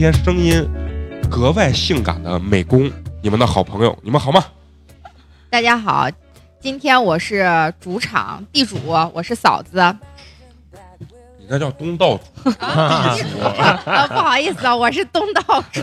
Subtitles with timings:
[0.00, 0.66] 天声音
[1.30, 4.42] 格外性感的美工，你们的好朋友，你们好吗？
[5.50, 6.08] 大家好，
[6.58, 7.44] 今天我是
[7.78, 8.78] 主场地主，
[9.12, 9.94] 我是嫂子。
[11.38, 13.40] 你那叫东道主，地主。
[14.08, 15.82] 不好意思啊，我是东道主。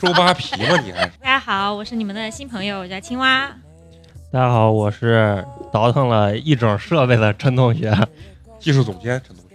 [0.00, 0.76] 周扒皮吗？
[0.84, 1.06] 你还？
[1.22, 3.48] 大家好，我是你们的新朋友，我叫青蛙。
[4.32, 7.96] 大家好，我是倒腾了一整设备的陈同学，
[8.58, 9.54] 技术总监陈同学。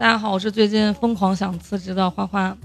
[0.00, 2.56] 大家好，我是最近疯狂想辞职的花花。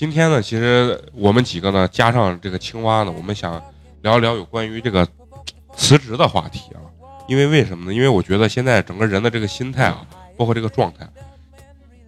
[0.00, 3.62] 今天呢，其实我们几个呢，加上这个青蛙呢，我们想
[4.00, 5.06] 聊一聊有关于这个
[5.76, 6.80] 辞职的话题啊。
[7.28, 7.94] 因为为什么呢？
[7.94, 10.06] 因为我觉得现在整个人的这个心态啊，
[10.38, 11.06] 包括这个状态，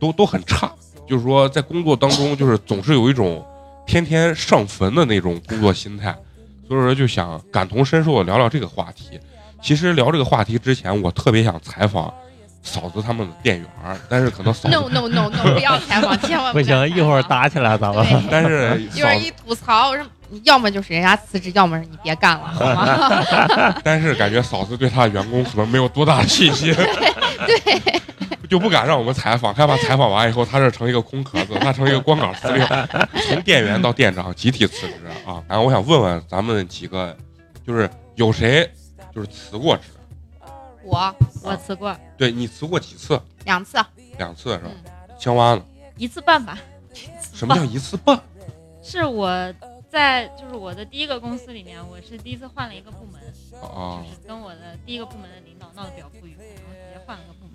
[0.01, 0.73] 都都很差。
[1.07, 3.47] 就是说，在工作当中，就是总是有一种
[3.87, 6.17] 天天上坟的那种工作心态。
[6.67, 9.21] 所以说，就想感同身受的聊聊这个话题。
[9.61, 12.15] 其实聊这个话题之前，我特别想采访。
[12.63, 13.67] 嫂子他们的店员，
[14.09, 18.07] 但是可能嫂子 no no no no 不要采访，千万不行，一会儿打起来咱们。
[18.31, 20.07] 但是一会儿一吐槽，我说
[20.45, 23.75] 要么就是人家辞职，要么是你别干了， 好吗？
[23.83, 26.73] 但是感觉嫂子对他的员工可能没有多大的信心，
[27.47, 28.01] 对，
[28.49, 32.65] 就不敢让我们采访，害怕采访完以后他这成一个空壳子，他成一个光杆司令，
[33.29, 34.95] 从店员到店长集体辞职
[35.27, 35.43] 啊！
[35.49, 37.17] 然后我想问问咱们几个，
[37.67, 38.71] 就是有谁
[39.15, 39.83] 就是辞过职？
[40.85, 43.21] 我我辞过，对你辞过几次？
[43.45, 43.79] 两次，
[44.19, 44.71] 两次是吧？
[45.19, 45.65] 青蛙呢？
[45.97, 46.59] 一次半吧。
[47.33, 48.21] 什么叫一次半？
[48.83, 49.55] 是我
[49.89, 57.52] 在就是我的第一个公司里面，我是第一次换了一个部门，就是跟我的第一个部门的领导闹得比较不愉快，然后直接换了个部门。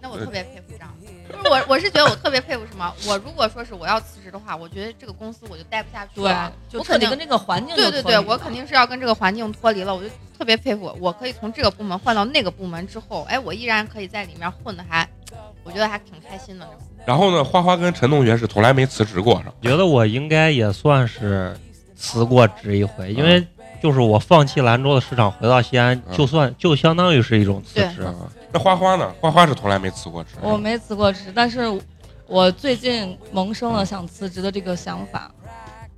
[0.00, 0.90] 那我特别佩服这样，
[1.28, 2.92] 就是我我是觉得我特别佩服什么？
[3.06, 10.08] 我如果说是我要辞职的话，我觉得这个公司我就待不下去了，我肯定跟这个环境对对对，我肯定是要跟这个环境脱离了，我就。
[10.38, 15.04] 特别佩服，我可以从这个部门换到那个部门之后，哎，我依然可以在里面混的还，
[15.64, 16.68] 我觉得还挺开心的。
[17.04, 19.54] 然后呢，花花跟陈同学是从来没辞职过，是吧？
[19.60, 21.58] 觉得我应该也算是
[21.96, 23.44] 辞过职一回，因为
[23.82, 28.06] 就是我放弃兰州的市场，回到西安，就算就相当于是一种辞职。
[28.52, 29.12] 那花花呢？
[29.20, 30.36] 花花是从来没辞过职。
[30.40, 31.60] 我没辞过职，但是
[32.26, 35.30] 我最近萌生了想辞职的这个想法。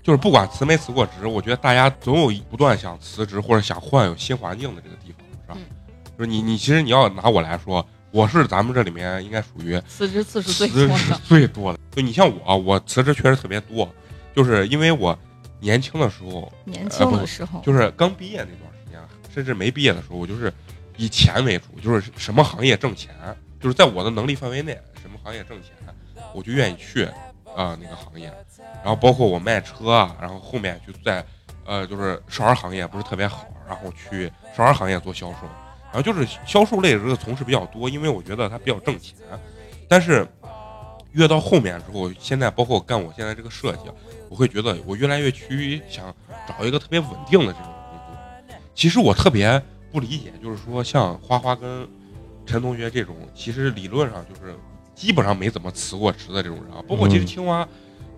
[0.03, 5.67] 就是不管辞没辞过职，我觉得大家总有不断想辞职或者想换有新环境的这个地方，是吧？
[6.19, 11.21] 就是你你其实你要拿我来说，我是咱们这里面应该属于辞职次数最多的。
[11.23, 11.79] 最多的。
[11.91, 13.89] 就你像我，我辞职确实特别多，
[14.35, 15.17] 就是因为我
[15.61, 19.01] 年轻的时候，年轻的时候，就是刚毕业那段时间，
[19.35, 20.53] 甚至没毕业的时候，我就是
[21.01, 23.15] 以钱为主，就是什么行业挣钱，
[23.61, 25.73] 就是在我的能力范围内，什么行业挣钱，
[26.35, 27.09] 我就愿意去。
[27.57, 28.33] 啊，那个行业，
[28.77, 31.23] 然后包括我卖车啊，然后后面就在，
[31.67, 35.39] 呃，就是少儿行业不是特别好，然后去少儿行业做销售，
[35.93, 39.17] 然后就是销售类这个从事比较多，因为我觉得它比较挣钱。
[39.89, 40.25] 但是
[41.11, 43.91] 越到后面之后，现在包括干我现在这个设计，
[44.29, 46.15] 我会觉得我越来越趋于想
[46.47, 48.57] 找一个特别稳定的这种工作。
[48.77, 49.61] 其实我特别
[49.93, 51.89] 不理解，就是说像花花跟
[52.47, 54.55] 陈同学这种，其实理论上就是。
[54.93, 57.67] 基本上没怎么辞过职的这种人啊，包括其实青蛙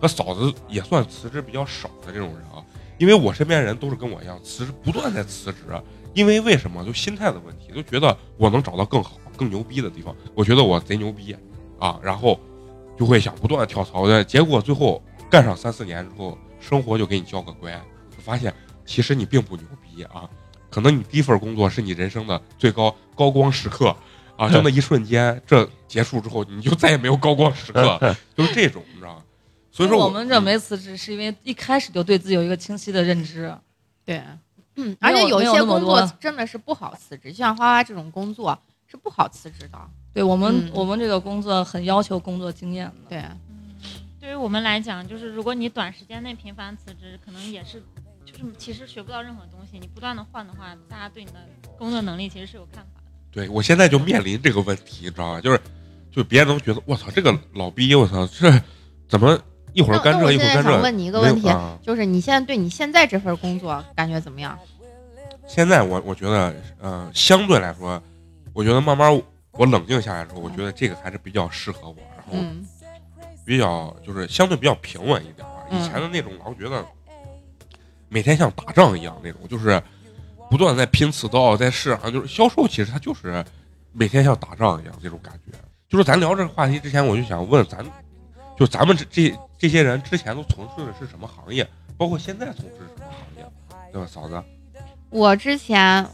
[0.01, 2.59] 和嫂子也算辞职比较少的这种人啊。
[2.99, 5.59] 因为我身边人都是跟我一样辞职，不断在辞职。
[6.13, 6.85] 因为为什么？
[6.85, 10.13] 就心态的问题，就觉得我能找到更好、更牛逼的地方。
[10.35, 11.37] 我觉得我贼牛逼
[11.79, 12.41] 啊，然后
[12.99, 14.21] 就会想不断的跳槽。
[14.25, 15.01] 结果最后
[15.31, 17.71] 干上三四年之后，生活就给你教个乖，
[18.11, 18.53] 就发现
[18.85, 20.29] 其实你并不牛逼啊。
[20.73, 23.95] 可能你第一份工作是你人生的最高高光时刻。
[24.35, 29.23] 啊， 就那一瞬间，这结束之后，你就再也没有高光时刻， 就是这种，你知道吗？
[29.71, 33.55] 所以说我们这没辞职，是因为一开始就对自己有一个清晰的认知。
[34.07, 34.23] 对，
[34.77, 38.59] 嗯，而且有一些工作真的是不好辞职，就像花花这种工作
[38.91, 39.79] 是不好辞职的。
[40.15, 42.95] 对我们，我们这个工作很要求工作经验的。
[43.11, 43.23] 对，
[44.19, 47.83] 对于我们来讲，就是如果你短时间内频繁辞职，可能也是，
[48.33, 49.79] 就是其实学不到任何东西。
[49.79, 51.39] 你不断的换的话，大家对你的
[51.79, 53.11] 工作能力其实是有看法的。
[53.31, 55.41] 对，我现在就面临这个问题，你知道吧？
[55.41, 55.61] 就是，
[56.11, 58.53] 就别人都觉得我操，这个老逼，我操，这
[59.09, 59.39] 怎么
[59.73, 60.81] 一会儿干这，一会儿干这？
[60.81, 61.49] 问你一个问题，
[61.83, 64.59] 就是你现在对你现在这份工作感觉怎么样？
[65.47, 68.03] 现在我我觉得，呃，相对来说，
[68.53, 69.15] 我觉得慢慢
[69.53, 72.67] 我冷静下来之后，我觉得这个还是比较适合我，然后嗯
[73.45, 76.85] 比较就是相对比较平稳一点以前的那种老觉得
[78.13, 79.83] 每天像打仗一样那种，就是
[80.51, 83.43] 不断地在拼刺刀，在市场就是销售，其实他就是
[83.91, 85.59] 每天像打仗一样这种感觉。
[85.89, 87.83] 就是咱聊这个话题之前，我就想问咱，
[88.59, 91.67] 就咱们这这这些人之前都从事的是什么行业，
[91.97, 93.47] 包括现在从事什么行业，
[93.91, 94.43] 对吧，嫂子？
[95.09, 96.07] 我之前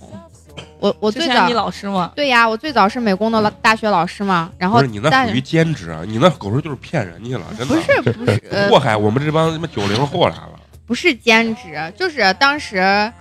[0.78, 2.12] 我我最早你老师吗？
[2.14, 7.74] 对呀，我最早是美工的大学老师嘛，然后不是你那属于兼职啊，你那狗日就是骗人去了，真的。
[7.74, 10.57] 不是不是呃祸害我们这帮他妈九零后来了。
[10.88, 13.12] 不是兼职，就是当时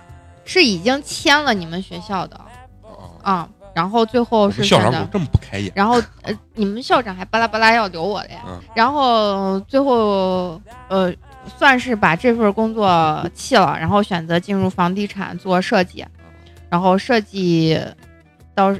[0.44, 2.34] 是已经签了你们学校的
[3.22, 5.70] 啊，啊，然后最后是校长怎么，这么不开眼？
[5.74, 11.12] 然后呃你们校长还巴拉巴拉要留我的呀，嗯然后最后呃
[11.58, 16.02] 算是把这份工作弃了，然后选择进入房地产做设计，
[16.70, 17.78] 然后设计
[18.54, 18.74] 到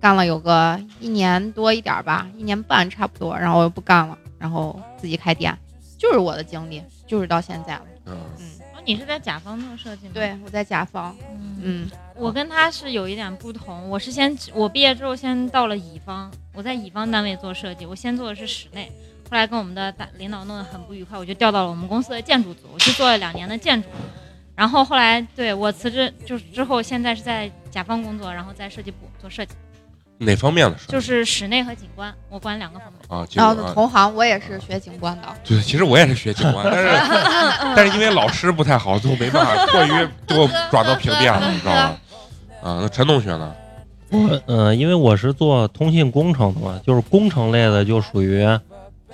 [0.00, 5.56] 干了有个一年多一点儿吧，一年半差不多，然后不干了，然后自己开店，
[5.96, 7.82] 就是我的经历，就是到现在了。
[8.06, 10.12] 嗯，嗯，哦，你是在甲方做设计吗？
[10.14, 11.90] 对，我在甲方，嗯，嗯。
[12.14, 18.92] 我跟他是有一点不同，我是先我毕业之后先到了乙方，我在乙方单位做设计，我先做的是室内，
[19.30, 23.88] 后来跟我们的大领导弄得很不愉快，我就调到了我们公司的建筑组，我去做了两年的建筑，
[24.54, 29.54] 然后后来对我辞职就是之后现在是在甲方工作，然后在设计部做设计，
[30.24, 30.86] 哪方面的事？
[30.88, 33.00] 就是室内和景观，我管两个方面。
[33.08, 36.88] 啊，然后啊同行我也是学景观的，对，其实我也是学景观，但是
[37.76, 41.96] 但是因为老师不太好，最后没办法，过于 给我转到平面了，你知道吗？
[42.62, 43.54] 啊，那陈同学呢？
[44.10, 48.46] 我嗯、因为我是做通信工程的嘛，就是工程类的，就属于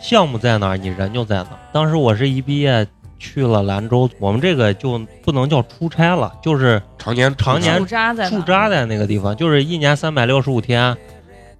[0.01, 1.59] 项目在哪儿，你人就在哪儿。
[1.73, 2.85] 当时我是一毕业
[3.19, 10.97] 去了兰州，我们这个就不能叫出差了，就是常年常年驻扎在驻扎在那个地方，就是一年三百六十五天，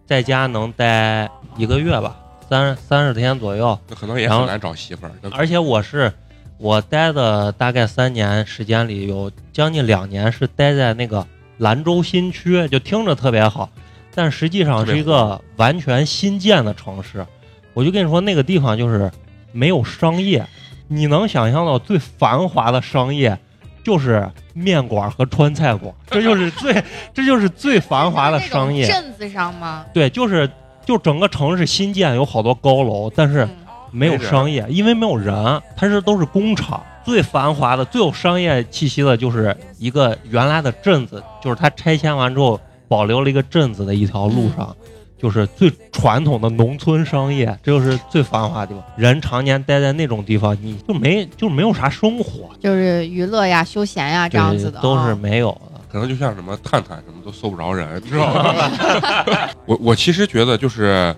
[0.07, 2.17] 在家能待一个月吧，
[2.49, 3.79] 三三十天左右。
[3.89, 5.13] 那可能也然后很难找媳妇儿。
[5.33, 6.13] 而且我是
[6.59, 11.27] 我待的大概三年时间里，有将近两年是待在那个
[11.59, 13.69] 兰州新区，就听着特别好，
[14.15, 17.27] 但实际上是一个完全新建的城市。
[17.75, 19.11] 我就跟你说，那个地方就是
[19.53, 20.45] 没有商业，
[20.89, 23.39] 你能想象到最繁华的商业
[23.85, 26.83] 就是面馆和川菜馆，这就是最
[27.15, 29.87] 这就是最繁华的商业镇子上吗？
[29.95, 30.51] 对，就是
[30.85, 33.45] 就整个城市新建有好多高楼，但是。
[33.45, 33.51] 嗯
[33.91, 35.35] 没有商业，因为没有人，
[35.75, 36.85] 它是都是工厂。
[37.03, 44.77] 最繁华的、最有商业气息的，就是一个原来的镇子，就是它拆迁完之后保留了一个镇子的一条路上，
[45.19, 48.83] 就是最传统的农村商业，这就是最繁华的地方。
[48.97, 55.81] 人常年待在那种地方，你就没就没有啥生活，就是娱乐呀、休闲呀这样子的都是没有的。
[55.91, 59.51] 可能就像什么探探什么都搜不着人，你知道吗？
[59.67, 61.15] 我我其实觉得就是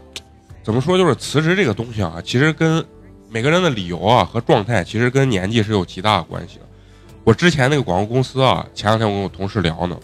[0.62, 2.84] 怎么说，就是辞职这个东西啊，其实跟
[3.28, 6.62] 每个人的理由啊和状态，其实跟年纪是有极大的关系的。
[7.24, 9.96] 我之前那个广告公司啊，前两天我跟我同事聊呢，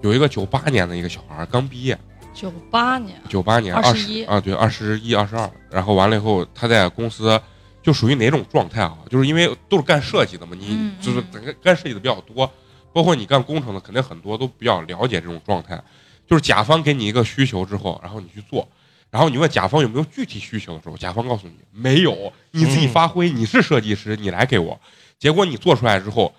[0.00, 1.98] 有一个九八年的一个小孩刚毕业，
[2.38, 7.40] 九八年，九八年二十一啊，对，二十一、二十二，然后完了以后，他在公司
[7.82, 8.96] 就属于哪种状态啊？
[9.10, 12.48] 就是因为都是干设计的嘛，你嗯就是干干设计的比较多，
[12.92, 15.82] 包括你干工程的，肯定很多都比较了解这种状态。
[16.28, 18.68] 就是甲方给你一个需求之后，然后你去做，
[19.10, 24.78] 然后你问甲方有没有具体需求的时候，甲方告诉你没有，你自己嗯发挥，你是设计师，你来给我。
[25.18, 26.32] 结果你做出来之后，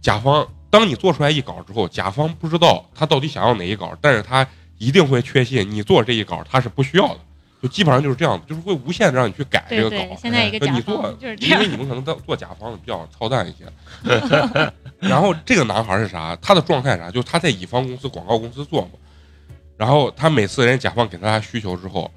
[0.00, 4.44] 甲方当你做出来一稿之后，甲方不知道他到底想要哪一稿，但是他
[4.84, 7.20] 一定会确信你做这一稿他是不需要的，
[7.62, 9.96] 就基本上就是这样，就是会无限的让你去改这个稿。
[9.96, 11.66] 对，现在一个甲就你做方就是因为。
[11.66, 13.64] 你们可能在做甲方的比较操蛋一些。
[15.00, 16.36] 然后这个男孩是啥？
[16.42, 17.10] 他的状态啥？
[17.10, 18.90] 就是他在乙方公司广告公司做嘛。
[19.76, 22.10] 然后他每次人家甲方给他需求之后，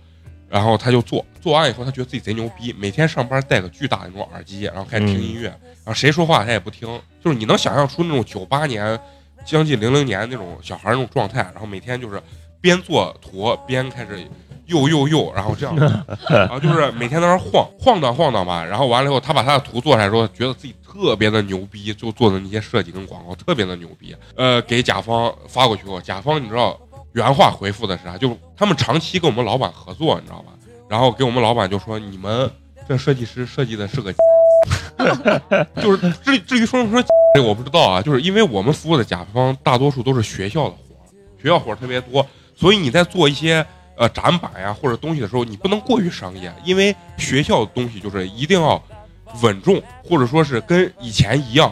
[0.48, 5.48] 然后他就做，做完以后他觉得自己贼牛逼，每天上班戴个巨大的那种耳机，然后开始听音乐，
[5.84, 6.88] 然后谁说话他也不听，
[7.24, 9.00] 就是你能想象出那种九八年、
[9.44, 12.22] 将近零零年那种小孩那种状态，然后每天就是
[12.62, 14.28] 边做图边开始
[14.66, 15.76] 又又又，然后这样，
[16.30, 26.78] 然后就是每天在那晃晃荡晃荡吧，然后完了以后，他把他的图做出来之后，觉得自己特别的牛逼，就做的那些设计跟广告特别的牛逼，呃，给甲方发过去后，甲方你知道
[27.14, 28.18] 原话回复的是啥？
[28.18, 30.52] 就他们长期跟我们老板合作，你知道吧？
[30.90, 32.50] 然后给我们老板就说你们
[32.88, 34.14] 这设计师设计的是个，
[35.82, 37.02] 就是至于至于说不说
[37.36, 41.08] 这个我不知道啊，就是因为我们服务的甲方大多数都是学校的活儿，
[41.42, 42.26] 学校活儿特别多，
[42.58, 43.64] 所以你在做一些
[43.96, 48.82] 呃展板呀或者东西的时候，你不能过于商业，因为学校的东西就是一定要
[49.44, 51.72] 稳重，或者说是跟以前一样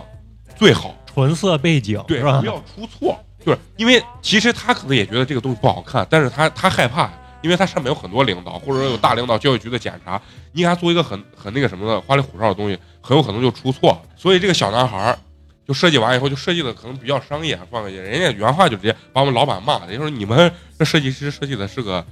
[0.55, 2.45] 最好，纯色背景对，吧不？
[2.45, 7.09] 要出错，就是因为其实他可能也觉得这个东西不好看，但是他他害怕，
[7.41, 13.99] 因为他上面有很多领导，或者说有大领导、教育局的检查，你给他做一个很很那个什么的花里胡哨的东西，很有可能就出错。
[14.15, 15.17] 所以这个小男孩儿
[15.67, 22.05] 就设计完以后，就设计的可能比较商业，放个人家原话就直接把我们老板骂的，就说你们这设计师设计的是个，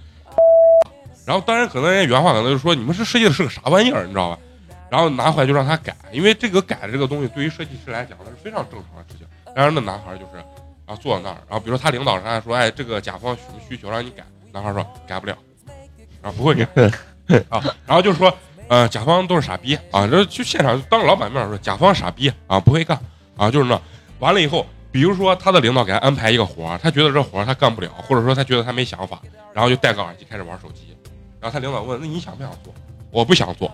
[1.26, 4.40] 然后当然可能人家原话可能就说你们这设计的是个啥玩意儿，你知道吧？
[4.90, 9.28] 然后拿回来就让他改，因为这个改的这个东西对于设计师来讲那是非常正常的事情。
[9.56, 10.36] 当然那男孩就是
[10.86, 15.38] 然后坐在那儿，然后比如说他领导上来说，哎这个甲方什么需求让你改，男孩说改不了，
[16.22, 16.66] 啊不会改
[17.50, 18.36] 啊，然后就说
[18.68, 23.00] 呃甲方都是傻逼啊，这就现场当着老板面说甲方傻逼啊不会干
[23.38, 23.80] 啊就是那
[24.20, 29.22] 完了以后，比如说他的领导给他安排一个活儿，他觉得这活儿他干不了，或者说他觉得他没想法，
[29.54, 30.96] 然后就戴个耳机开始玩手机，
[31.40, 32.74] 然后他领导问那你想不想做？
[33.12, 33.72] 我不想做，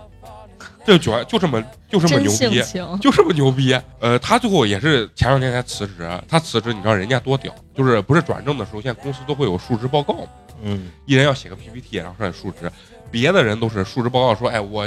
[0.84, 2.62] 这就就这么就这么牛逼。
[3.00, 3.74] 就这么牛逼。
[4.00, 6.06] 呃，他最后也是前两天才辞职。
[6.28, 7.54] 他辞职，你知道人家多屌？
[7.74, 10.28] 就是不是转正的时候，现在公司都会有述职报告嘛，
[10.62, 12.70] 嗯，一人要写个 PPT，然后上去述职。
[13.10, 14.86] 别的人都是述职报告说，哎，我，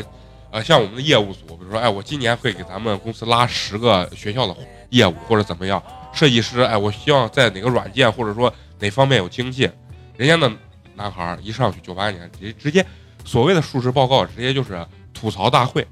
[0.53, 4.55] 呃，像我们的业务组，比如说，哎，我今年会给咱们公司拉十个学校的
[4.91, 5.81] 业务或者怎么样。
[6.13, 9.67] 设计师，哎，我希望在哪个软件或者说哪方面有精进。
[10.15, 10.55] 人家那
[10.93, 12.86] 男孩儿一上去九八年，直直接
[13.25, 15.83] 所谓的述职报告，直接就是吐槽大会。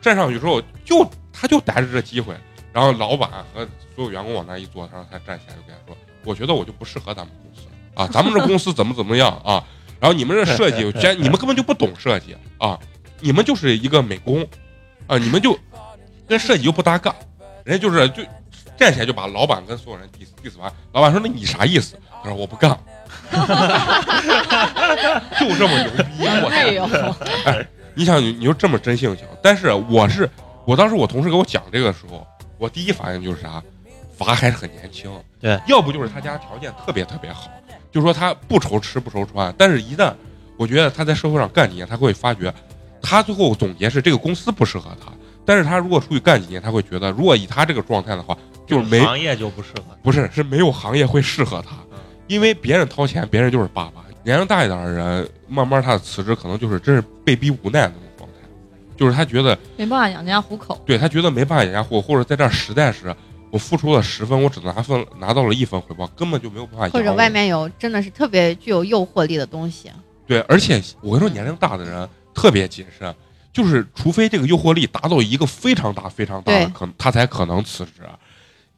[0.00, 2.32] 站上去之后，就他就逮着这机会，
[2.72, 9.64] 然后老板和所有员工往那一坐，然后他站起来就跟他说：“我觉得我就不适合咱们公司啊，咱们这公司怎么怎么样啊？
[9.98, 10.84] 然后你们这设计，
[11.18, 12.78] 你们根本就不懂设计啊，
[13.20, 14.46] 你们就是一个美工
[15.06, 15.58] 啊，你们就
[16.28, 17.14] 跟设计又不搭嘎，
[17.64, 18.22] 人家就是就
[18.76, 21.98] 站起来就把老板跟所有人 diss diss 完，老板说那你啥意思？
[22.22, 22.70] 他说我不干，
[25.38, 26.56] 就这么牛逼，我操！
[27.44, 30.28] 哎呦，你想你你就这么真性情，但是我是
[30.64, 32.26] 我当时我同事给我讲这个时候，
[32.58, 33.62] 我第一反应就是啥，
[34.18, 37.48] 娃还是很年轻，对，要不就是他家条件特别特别好，
[37.92, 40.12] 就说他不愁吃不愁穿，但是一旦
[40.56, 42.52] 我觉得他在社会上干几年，他会发觉，
[43.08, 45.12] 他最后总结是这个公司不适合他，
[45.44, 48.36] 但是他如果出去干几年，他会觉得如果以他这个状态的话，
[48.66, 49.96] 就是没行业就不适合。
[50.02, 54.04] 不是是没有行业会适合他嗯，因为别人掏钱，别人就是爸爸。
[54.24, 58.48] 年龄大一点的人，慢慢他的辞职可能就是真是被逼无奈的那种状态，
[58.96, 60.82] 就是他觉得没办法养家糊口。
[60.84, 63.14] 对他觉得没办法养家糊口，或者在这儿实在是
[63.52, 69.92] 我付出了十分，我只拿分拿到了一分回报，根本就没有办法养或者外面有真的是特别具有诱惑力的东西，
[70.26, 73.12] 对，而且我跟你说，年龄大的人特别谨慎，
[73.50, 78.02] 就是除非这个诱惑力达到一个非常大、非常大的对可，他才可能辞职。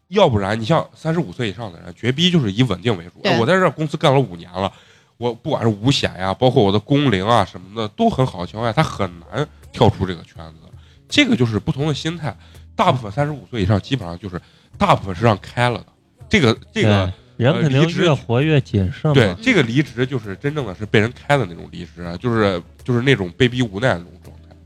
[0.06, 3.20] 要不然，你像三十五岁以上的人，绝逼就是以稳定为主。
[3.38, 4.72] 我在这公司干了五年了，
[5.16, 10.68] 我不管是五险呀，包括我的工龄啊什么的都很好的情况下，他很难跳出这个圈子。
[11.08, 12.34] 这个就是不同的心态。
[12.76, 14.40] 大部分三十五岁以上，基本上就是
[14.78, 15.86] 大部分是让开了的。
[16.28, 24.56] 这个这个人肯定呃离职越活越谨慎对。，这个离职就是真正的是被人开的那种离职，就是就是那种被逼无奈的那种状态，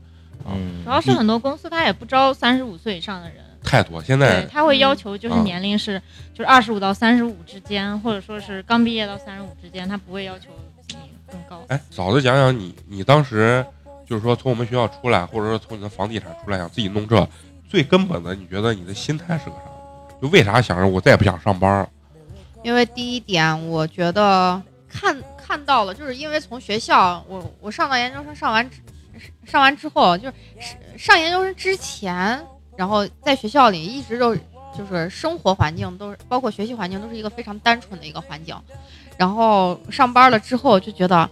[0.45, 4.01] 嗯主，要是很多公司他也不招三十五岁以上的人，太多。
[4.01, 6.01] 现在，他会要求就是嗯年龄是
[6.33, 10.51] 就是二十五到三十五之间，或者说是刚毕业到三十五之间，他不会要求
[10.87, 10.95] 你
[11.29, 11.61] 更高。
[11.67, 13.65] 哎，嫂子讲讲你，你当时
[14.07, 17.27] 就是说从我们学校出来，或者说从你的房地产出来，想自己弄这，
[17.69, 19.63] 最根本的，你觉得你的心态是个啥？
[20.21, 21.89] 就为啥想着我再也不想上班了？
[22.63, 25.13] 因为第一点，我觉得看
[25.53, 28.77] 看到了，就是因为从学校，我我上到研究生上完之
[29.45, 30.33] 上完之后，就是
[30.97, 32.43] 上研究生之前，
[32.75, 34.35] 然后在学校里一直都
[34.75, 38.59] 就是生活环境都是，包括学习环境都是一个非常单纯的一个环境，
[39.15, 41.29] 然后上班了之后就觉得。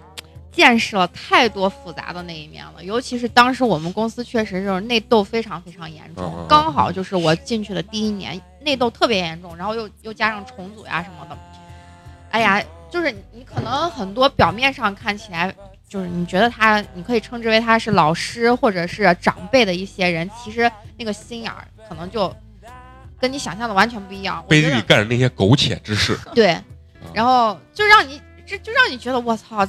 [0.52, 11.38] 见识了太多复杂的那一面了，尤其是当时我们公司确实就是内斗非常非常严重，刚好就是我进去的第一年，内斗特别严重，然后又又加上重组呀什么的，
[12.32, 12.62] 哎呀，
[12.92, 15.54] 就是你可能很多表面上看起来，
[15.88, 22.36] 就是你觉得他，你可以称之为他是老师或者是长辈的一些人，其实那个心眼儿可能就
[23.20, 24.44] 跟你想象的完全不一样。
[24.50, 26.60] 背地里干的那些苟且之事，对，
[27.14, 29.66] 然后就让你这就让你觉得我操，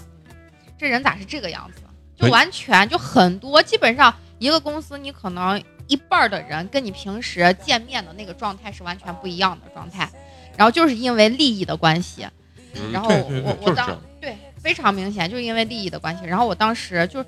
[0.76, 1.83] 这人咋是这个样子？
[2.17, 10.09] 就完全就很多，基本上一个公司你可能一半儿的人跟你平时见面的那个状态是完全不一样的状态，
[10.57, 12.26] 然后就是因为利益的关系，
[12.75, 13.99] 嗯然后我我当就是。
[14.21, 17.26] 对非常明显，就是因为利益的关系，然后我当时就是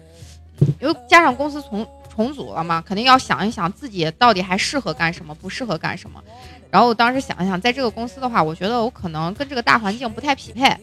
[0.78, 6.22] 又加上公司重重组了嘛，肯定要想一想自己到底还适合干什么，不适合干什么。
[6.70, 10.76] 然后我当时想一想，在这个公司的话，我觉得我可能跟这个大环境不太匹配，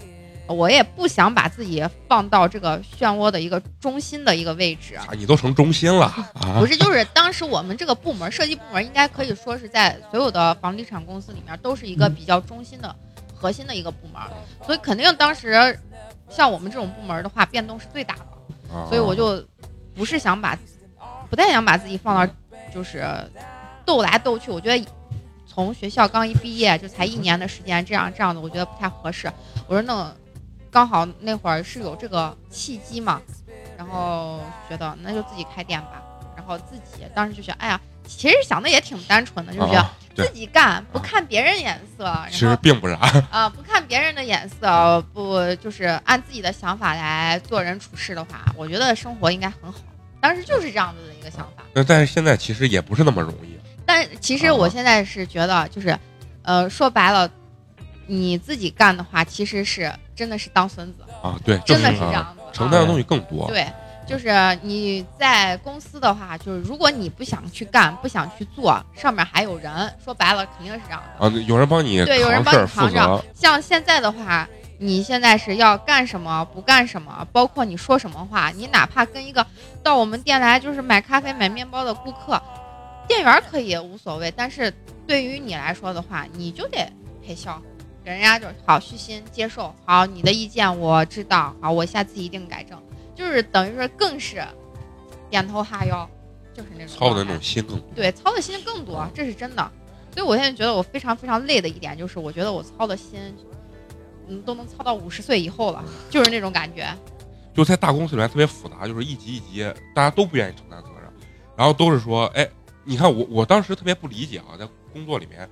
[0.48, 4.96] 我也不想把自己放到这个漩涡的一个中心的一个位置。
[4.96, 6.68] 啊，你都成中心了 啊不！
[6.68, 12.94] 是，就是当时我们这个部门设计部门应该可以说是在所有的房地产公司里面都是一个比较中心的、
[13.42, 14.22] 核心的一个部门，
[14.64, 15.80] 所以肯定当时
[16.30, 19.44] 像我们这种部门的话，变动是最大的，所以我就
[19.96, 20.56] 不是想把，
[21.30, 22.34] 不太想把自己放到
[22.72, 23.04] 就是
[23.84, 24.52] 斗来斗去。
[24.52, 24.88] 我觉得
[25.48, 29.32] 从学校刚一毕业就才一年的时间，这样这样的，我觉得不太合适。
[29.68, 30.14] 我说那
[30.70, 33.20] 刚好那会儿是有这个契机嘛，
[33.76, 36.04] 然后觉得那就自己开店吧。
[36.36, 43.00] 然后自己当时就觉得，哎呀，其实想的也挺单纯的，就是觉得自己干，不看别人眼色，然其实并不然，
[43.30, 49.80] 啊、不看别人的眼色，不就是按自己的想法来做人处事的话，我觉得生活应该很好。
[50.20, 51.64] 当时就是这样子的一个想法。
[51.74, 53.58] 那但是现在其实也不是那么容易。
[53.86, 55.98] 但其实我现在是觉得，就是，
[56.44, 57.30] 呃，说白了，
[58.06, 62.42] 你自己干的话，其实是真的是当孙子，啊，对，真的是这啊样子。
[62.54, 63.48] 承担的东西更多。
[63.48, 63.66] 对，
[64.12, 64.30] 就是
[64.62, 69.72] 你在公司的话，就是如果你不想去干，不想去做，上面还有人，
[70.04, 71.26] 说白了肯定是这样的。
[71.26, 74.46] 啊，有人帮你对有人帮你扛着，像现在的话，
[74.78, 79.48] 你现在是要干什么不干什么，包括你说什么话，你哪怕跟一个
[79.82, 82.42] 到我们店来就是买咖啡、买面包的顾客，
[83.08, 84.74] 店员可以无所谓，但是
[85.08, 86.86] 对于你来说的话，你就得
[87.26, 87.62] 陪笑，
[88.04, 92.78] 人家就好虚心接受，好你的意见我知道，好我下次一定改正，
[93.22, 94.44] 就是等于说更是
[95.30, 96.10] 点头哈腰，
[96.56, 97.88] 就是那种操的那种心更多。
[97.96, 99.72] 对，操的心更多，这是真的。
[100.12, 103.20] 所以我现在觉得我非常非常累的一点就是，我觉得我操的心，
[104.28, 106.88] 嗯，都能操到五十岁以后了，就是那种感觉。
[107.54, 109.64] 就在大公司里面特别复杂，就是一级一级，
[109.94, 111.10] 大家都不愿意承担责任，
[111.56, 112.50] 然后都是说，哎，
[112.84, 115.48] 你看我我当时特别不理解啊，在工作里面，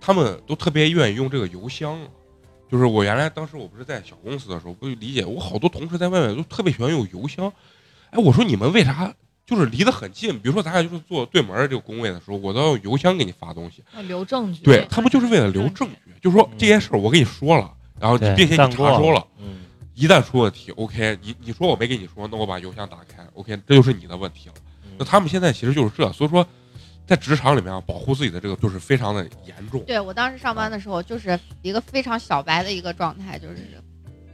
[0.00, 2.00] 他们都特别愿意用这个邮箱，
[2.72, 7.52] 就是我原来当时我不是在小公司的时候，不理解，我好多同事在外面都特别喜欢用邮箱，
[8.08, 9.12] 哎，我说你们为啥
[9.44, 10.32] 就是离得很近？
[10.38, 14.62] 比如说咱俩就是坐对门这个工位的时候，我都要用邮箱给你发东西，要留证据。
[14.62, 16.12] 对他不就是为了留证据？
[16.22, 19.22] 就是说这件事儿我跟你说了，然后并且你查收了。
[19.38, 24.54] 嗯，一旦出问题，OK，你你说我没跟你说，那我把邮箱打开，OK，这就是你的问题了。
[24.56, 26.46] 嗯那他们现在其实就是这，所以说
[27.06, 29.82] 在职场里面啊，保护自己的这个就是非常的严重。
[29.84, 33.56] 对我当时上班的时候，就是一个非常小白的一个状态，就是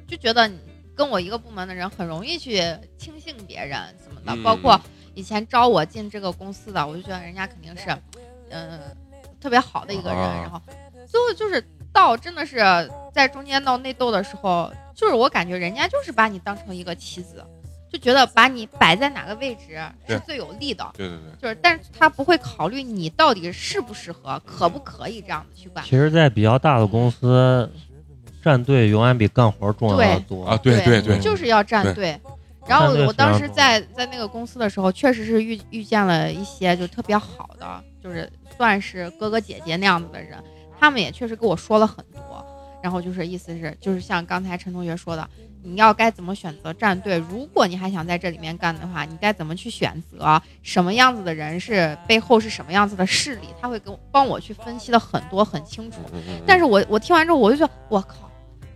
[0.07, 0.51] 就觉得
[0.95, 2.63] 跟我一个部门的人很容易去
[2.99, 4.43] 轻信别人什么的，嗯。
[4.43, 4.81] 包括
[5.15, 7.91] 以前招我进这个公司的，我就觉得人家肯定是，
[8.51, 8.81] 嗯、
[9.41, 10.41] 特别好的一个人，啊。
[10.43, 10.61] 然后
[11.07, 12.59] 最后就是到真的是
[13.13, 17.45] 在中间闹内斗的时候，就是我感觉人家就是把你当成一个棋子，
[17.91, 20.85] 就觉得把你摆在哪个位置是最有利的。
[20.97, 25.83] 对对对，就是，但是他不会考虑你到底适不适合，可不可以这样子去干。
[25.85, 27.71] 其实，在比较大的公司，
[28.43, 32.21] 站队永远比干活重要的多啊，对对对，就是要站队。
[32.67, 40.37] 然后我当时在在那个公司的时候，确实是遇遇见了一些就特别好的，就是算是哥哥姐姐那样子的人，
[40.79, 42.21] 他们也确实跟我说了很多。
[42.89, 45.29] 然后就是意思是，就是像刚才陈同学说的，
[45.63, 47.19] 你要该怎么选择战队？
[47.19, 50.41] 如果你还想在这里面干的话，你该怎么去选择？
[50.63, 53.49] 什么样子的人是背后是什么样子的势力？
[53.61, 55.99] 他会给我帮我去分析的很多很清楚。
[56.47, 58.31] 但是我我听完之后，我就觉得我靠，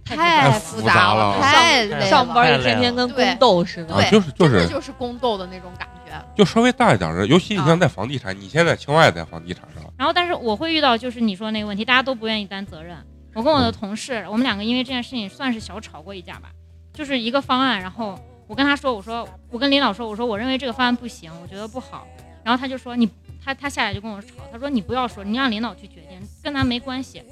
[0.05, 2.07] 太太复复杂了了，太累了。
[2.07, 3.95] 上班一天天跟宫斗似的。
[3.95, 6.13] 啊，对就是就是真的就是宫斗的那种感觉。
[6.37, 12.99] 就稍微大一点的，尤其你啊像在房地产，你现在青外在房地产上，然后，但是我会遇到就是你说那个问题，大家都不愿意担责任。
[13.35, 16.51] 我跟我的同事，我们两个因为这件事情算是小吵过一架吧，
[16.93, 22.07] 就是一个方案，然后我跟他说，我说我跟领导说，我说我认为这个方案不行，我觉得不好，
[22.45, 23.09] 然后他就说你
[23.43, 27.23] 他他下来就跟我吵，他说你不要说，你让领导去决定，跟他没关系。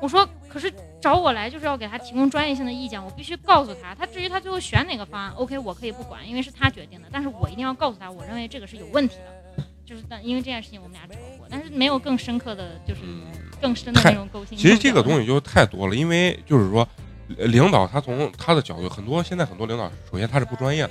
[0.00, 9.64] 我说可是找我来就是要给他提供专业性的意见，我必须告诉他，他至于他最后选哪个方案，OK 我可以不管，因为是他决定的，但是我一定要告诉他，我认为这个是有问题的。
[9.84, 11.14] 就是但因为这件事情我们俩吵
[11.48, 13.22] 过，但是没有更深刻的就是嗯，
[13.60, 14.56] 更深的那种沟通。
[14.56, 16.86] 其实这个东西就太多了，因为就是说，
[17.38, 20.90] 呃领导他从他的角度，很多现在很多领导，首先他是不专业的，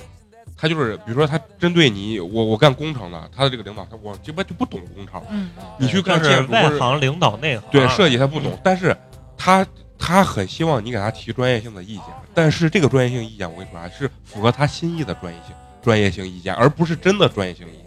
[0.57, 8.95] 他就是比如说他针对你，我我干工程的，他的这个领导他我基本就不懂工程，嗯，你去干就是建筑外行领导内行，对设计他不懂，但是
[9.37, 9.65] 他
[9.97, 17.82] 他很希望你给他提专业性的意见，但是这个专业性意见我跟你说啊，是符合他心意的专业性专业性意见，而不是真的专业性意见。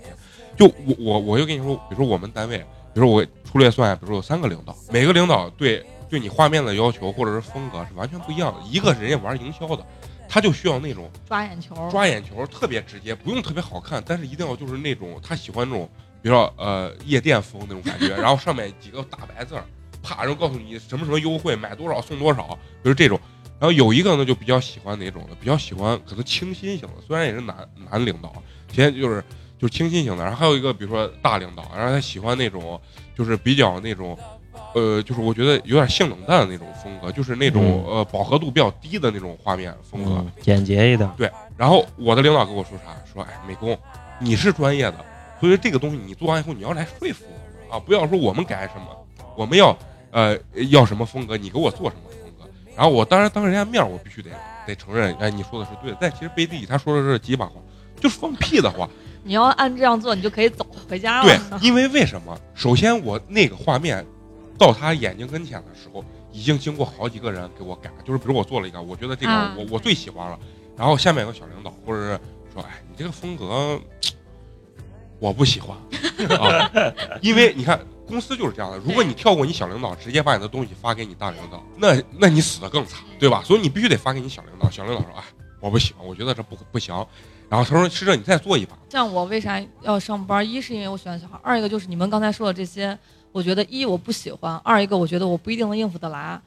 [0.57, 8.61] 就我我我就跟你说，比如说我们单位，比如说我粗略算，比如说有三个领导，每个领导对对你画面的要求或者是风格是完全不一样的。
[8.69, 9.85] 一个是人家玩营销的，
[10.29, 15.88] 他就需要那种抓眼球，抓眼球，特别直接，不用特别好看，但是一定要就是那种他喜欢那种，
[16.23, 19.64] 比如说呃夜店风那种感觉，然后上面几个大白字儿，
[20.03, 23.21] 啪，然后告诉你什么什么优惠，买多少送多少，就是这种。
[23.59, 27.57] 然后有一个呢就比较喜欢哪种的，比较喜欢可能清新型的，虽然也是男
[27.90, 28.31] 男领导，
[28.71, 29.25] 现在就是
[29.59, 30.23] 就是清新型的。
[30.25, 32.81] 然后还有一个比如说大领导，然后他喜欢那种
[33.16, 34.19] 就是比较那种
[34.75, 40.11] 呃，就是我觉得有点性冷淡的那种风格，就是那种、嗯呃饱和度比较低的那种画面风格。
[40.12, 41.11] 嗯，简洁一点。
[41.16, 42.95] 对，然后我的领导跟我说啥？
[43.12, 43.79] 说哎，美工，
[44.21, 45.05] 你是专业的，
[45.40, 47.25] 所以这个东西你做完以后你要来说服
[47.69, 48.87] 我啊，不要说我们改什么，
[49.35, 49.77] 我们要
[50.11, 50.38] 呃
[50.71, 52.51] 要什么风格，你给我做什么风格。
[52.77, 54.31] 然后我当然当着人家面，我必须得
[54.66, 55.97] 得承认，哎，你说的是对的。
[55.99, 57.53] 但其实背地里他说的是几把话，
[57.99, 58.88] 就是放屁的话。
[59.27, 61.25] 你要按这样做，你就可以走回家了。
[61.25, 62.39] 对，因为为什么？
[62.55, 64.07] 首先我那个画面
[64.57, 70.39] 到他眼睛跟前的时候，已经经过好几个人给我改，就是比如我做了一个，我觉得这个啊我、我最喜欢了，
[70.77, 72.21] 然后下面有个小领导或者是
[72.55, 73.81] 说，哎，你这个风格
[75.19, 75.77] 我不喜欢
[76.39, 76.71] 啊，
[77.21, 83.43] 因为你看公司就是这样的，如果你跳过你小领导，直接把你的东西发给你大领导，那那你死的更惨，对吧？
[83.45, 85.25] 所以你必须得发给你小领导，小领导说，哎，
[85.61, 86.95] 我不喜欢，我觉得这不不行，
[87.49, 90.49] 然后他说，师哲你再做一把，像我为啥要上班？
[90.49, 92.99] 一是因为我喜欢小孩，二一个就是你们刚才说的这些，
[93.31, 96.41] 我觉得一我不喜欢，二一个我觉得我不一定能应付得来。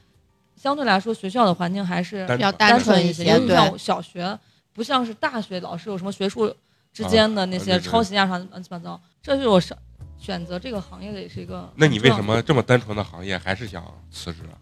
[0.57, 4.37] 相对来说，学校的环境还是单比较单纯一些对尤其像小学，
[4.73, 6.53] 不像是大学老师有什么学术
[6.91, 8.99] 之间的那些抄袭啊啥乱七八糟。
[9.23, 9.77] 这是我上
[10.17, 11.71] 选择这个行业的也是一个。
[11.75, 12.21] 那你为什？
[12.21, 13.81] 么这么单纯的行业还是想
[14.11, 14.59] 辞职啊？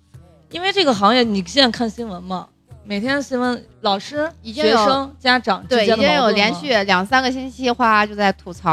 [0.52, 2.48] 因为这个行业，你现在看新闻嘛，
[2.88, 8.72] 每天新闻，老师、已经有学生、家长对，已经有连续两三个星期，花就在吐槽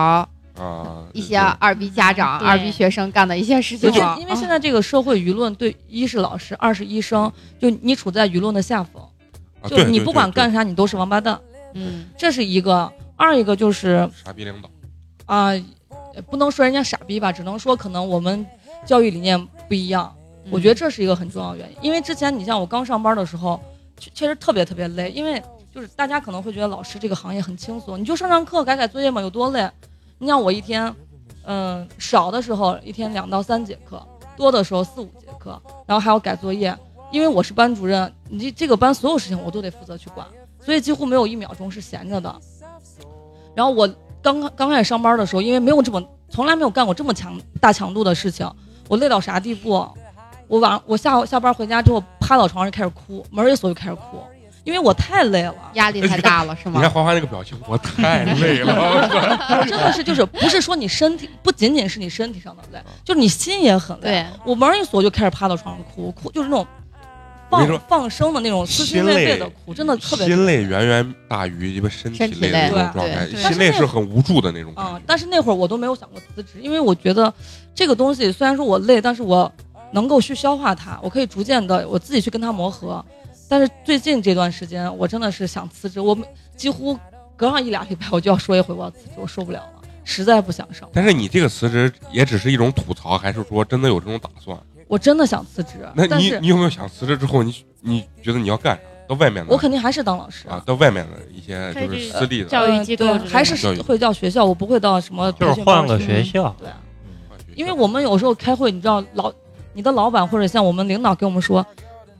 [0.57, 3.91] 啊，一些二逼家长、二逼学生干的一些事情。
[4.21, 9.03] 因为现在这个社会舆论对一是老师，二是医生，就你处在舆论的下风，
[9.67, 11.37] 就你不管干啥，你都是王八蛋，
[11.73, 12.91] 嗯，这是一个。
[13.17, 14.69] 二一个就是傻逼领导，
[15.27, 18.45] 啊、呃不能说人家傻逼吧，只能说可能我们
[18.85, 20.13] 教育理念不一样。
[20.51, 23.61] 我觉得这是一个很重要的原因，因为之前你像我刚上班的时候，
[23.99, 29.69] 确实特别特别累，因为就是大家可能会觉得老师这个行业很轻松，你就上上课改改作业嘛，有多累？
[30.19, 30.95] 你像我一天，
[31.45, 34.01] 嗯、少的时候一天两到三节课，
[34.37, 36.77] 多的时候四五节课，然后还要改作业，
[37.11, 40.27] 因为我是班主任，你这个班所有事情我都得负责去管，
[40.61, 42.41] 所以几乎没有一秒钟是闲着的。
[43.55, 43.89] 然后我
[44.23, 48.49] 刚刚开始上班的时候，因为没有这么从来没有干过这么强大强度的事情，
[48.89, 49.87] 我累到啥地步？
[50.47, 54.23] 我晚我下下班回家之后趴到床上就开始哭，门儿一锁就开始哭，
[54.65, 56.91] 因为我太累了，压力太大了，是吗你看？
[56.91, 59.65] 花花那个表情，我太累了。
[59.69, 64.03] 真的是就是不是说你身体不仅仅是你身体上的累，就是你心也很累。
[64.03, 66.67] 对，我门儿一锁就开始趴到床上哭，哭就是那种
[67.51, 77.33] 放放声的那种撕心心累裂肺的哭，真的特别心累远远大于一个身体累的那种状态，对心累是很无助的那种感嗯。，但是那会儿我都没有想过辞职，因为我觉得
[77.75, 79.53] 这个东西虽然说我累，但是我
[79.95, 83.03] 能够去消化它，我可以逐渐的我自己去跟它磨合。
[83.49, 86.19] 但是最近这段时间，我真的是想辞职，我
[86.57, 86.99] 几乎
[87.37, 90.89] 隔上一俩礼拜我就要说一回我要辞职，我受不了了，实在不想上。
[90.93, 94.59] 但是你这个辞职也只是一种吐槽，还是说真的有这种打算？
[94.89, 98.83] 我真的想辞职，那你你有没有想辞职之后，你你觉得你要干啥？
[99.07, 106.69] 到外面的我肯定还是当老师啊，到外面的一些就是私立的教育机构还是会叫学校，我不会到什么就是换个学校，对
[107.55, 109.31] 因为我们有时候开会，你知道老
[109.75, 111.65] 你的老板或者像我们领导给我们说，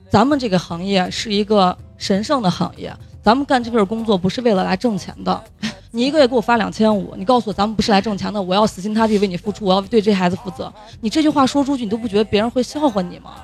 [0.09, 5.43] 咱们这个行业是一个神圣的行业，咱们干这份工作不是为了来挣钱的。
[5.91, 10.71] 你一个月给我发两千五，你告诉我咱们不是来挣钱的，我要死心塌地为你付出，我要对这孩子负责。
[10.99, 13.35] 你这句话说出去，你都不觉得别人会笑话你吗？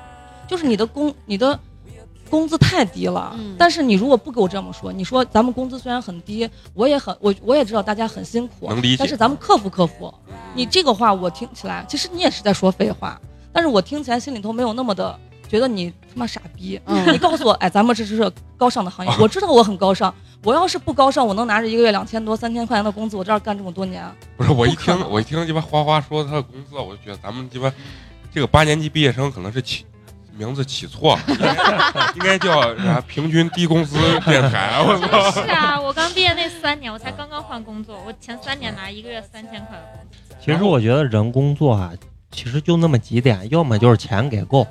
[0.46, 1.58] 就是你的工你的
[2.28, 10.12] 工资太低了，嗯但是你如果不给我这么说，你说咱们工资虽然很低，我也很我我也知道大家很辛苦，能理解但是咱们克服克服。
[10.54, 13.18] 你这个话我听起来，其实你也是在说废话，
[13.52, 16.80] 但是我听起来心里头没有那么的觉得你他妈傻逼。
[16.86, 20.14] 嗯你告诉我，哎，咱们这是高尚的行业，我知道我很高尚。
[20.44, 24.04] 我要是不高尚，我能拿着一个月两千多、三千块钱的工资，我这儿干这么多年，
[24.36, 27.72] 不是我一听我一听鸡巴花花说他的工资，我就觉得咱们鸡巴
[28.34, 29.86] 这个八年级毕业生可能是起
[30.36, 31.52] 名字起错了，应 该
[32.14, 35.30] 应该叫啥平均低工资电台， 我操！
[35.30, 40.34] 是啊，我刚毕业那三年，我才刚刚换工作，我前三年拿一个月三千块的工资。
[40.40, 41.92] 其实我觉得人工作啊，
[42.32, 44.66] 其实就那么几点，要么就是钱给够，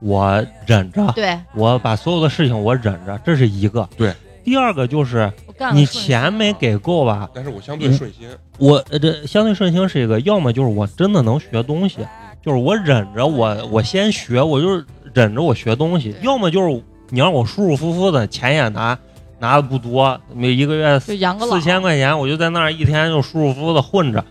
[0.00, 3.88] 我忍着，对，我把所有的事情我忍着，这是一个。
[3.96, 4.12] 对。
[4.44, 5.32] 第二个就是
[5.72, 12.06] 你钱没给够吧，但是我相对顺心，我呃这相对顺心是一个，要么就是我真的能学东西，
[12.42, 18.98] 就是我忍着我我先学，我就是忍着我学东西；要么就是你让我舒舒服服的，钱也拿
[19.38, 21.38] 拿的不多，每一个月四千
[21.80, 24.22] 块钱，我就在那儿一天就舒舒服服的混着，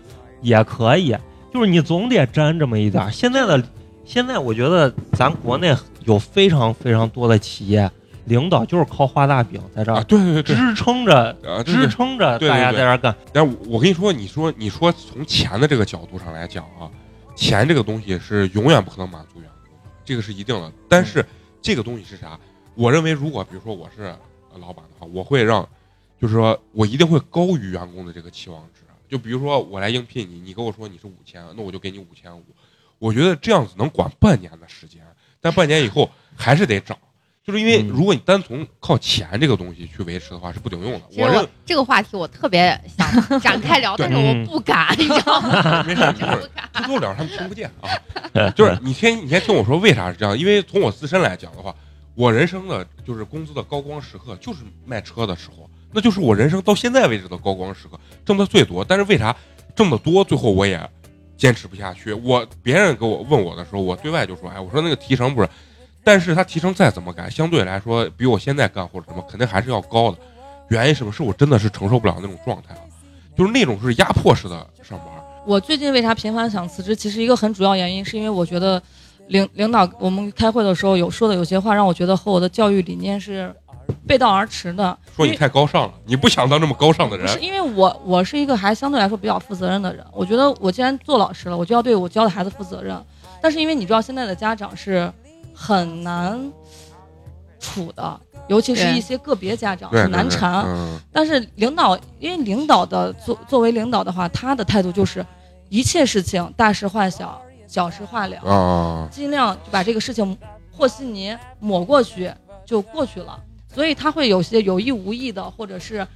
[0.42, 1.16] 也可以。
[1.54, 3.10] 就是你总得沾这么一点儿。
[3.12, 3.62] 现在的
[4.04, 5.72] 现在，我觉得咱国内
[6.04, 7.88] 有非常非常多的企业
[8.24, 11.14] 领导就是靠画大饼在这啊，儿对对对对，支撑着
[11.46, 11.88] 啊，支。
[11.88, 13.14] 撑着大家在这儿干。
[13.32, 16.90] 但我我跟你说，你说你说从钱的这个角度上来讲啊，
[17.36, 19.90] 钱这个东西是永远不可能满足员工的。
[20.04, 20.72] 这个是一定的。
[20.88, 21.24] 但是
[21.62, 22.36] 这个东西是啥？
[22.74, 24.06] 我认为，如果比如说我是
[24.52, 25.62] 呃老板的话，我会让，
[26.20, 28.80] 就是说我一定会高于员工的这个期望值。
[29.08, 32.44] 就比如说我来应聘你，你跟我说你是五千，那我就给你五千五。
[32.98, 35.02] 我觉得这样子能管半年的时间，
[35.40, 36.96] 但半年以后还是得涨，
[37.44, 41.02] 就是因为嗯如果你单从靠钱这个东西去维持的话是不顶用的。
[41.10, 43.06] 其实我我认这个话题我特别想
[43.40, 45.82] 展开聊，但是我不敢，你知道吗？
[45.86, 46.68] 没事，我一会儿不敢。
[46.72, 48.50] 偷偷聊，他们听不见啊。
[48.50, 50.38] 就是你先，你先听我说为啥是这样？
[50.38, 51.74] 因为从我自身来讲的话，
[52.14, 58.84] 我人生的就是工资的高光时刻就是卖车的时候，那就是我人生到现在为止的高光时刻，挣的最多。
[58.84, 59.34] 但是为啥
[59.76, 60.80] 挣得多，最后我也
[61.36, 62.12] 坚持不下去？
[62.12, 65.48] 我别人给我问我的时候，我对外就说，哎，我说那个提成不是，
[66.02, 70.18] 但是他提成再怎么改，相对来说比我现在干或者什么肯定还是要高的。
[70.68, 71.12] 原因什么？
[71.12, 72.80] 是我真的是承受不了那种状态了，
[73.36, 75.08] 就是那种是压迫式的上班。
[75.46, 76.96] 我最近为啥频繁想辞职？
[76.96, 78.82] 其实一个很主要原因是因为我觉得
[79.28, 83.54] 领领导我们开会的时候有说的有些话让我觉得和我的教育理念是
[84.06, 84.96] 背道而驰的。
[85.16, 87.38] 说你太高尚了，你不想当这么高尚的人不是。
[87.40, 93.00] 因为我我是一个还相对来说比较负责任的人，我觉得我既然做老师了，我就要对我教的孩子负责任。
[93.40, 95.12] 但是因为你知道现在的家长是
[95.54, 96.52] 很难
[97.60, 100.64] 处的，尤其是一些个别家长对，对对很难缠。
[100.66, 105.24] 嗯，但是领导，因为领导的作作为领导的话，他的态度就是
[105.68, 110.36] 一切事情大事化小，小事化了，啊，尽量就把这个事情
[110.72, 112.32] 和稀泥抹过去
[112.66, 113.38] 就过去了。
[113.74, 116.06] 所以他会有些有意无意的，或者是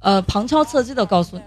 [0.00, 1.44] 呃旁敲侧击的告诉你，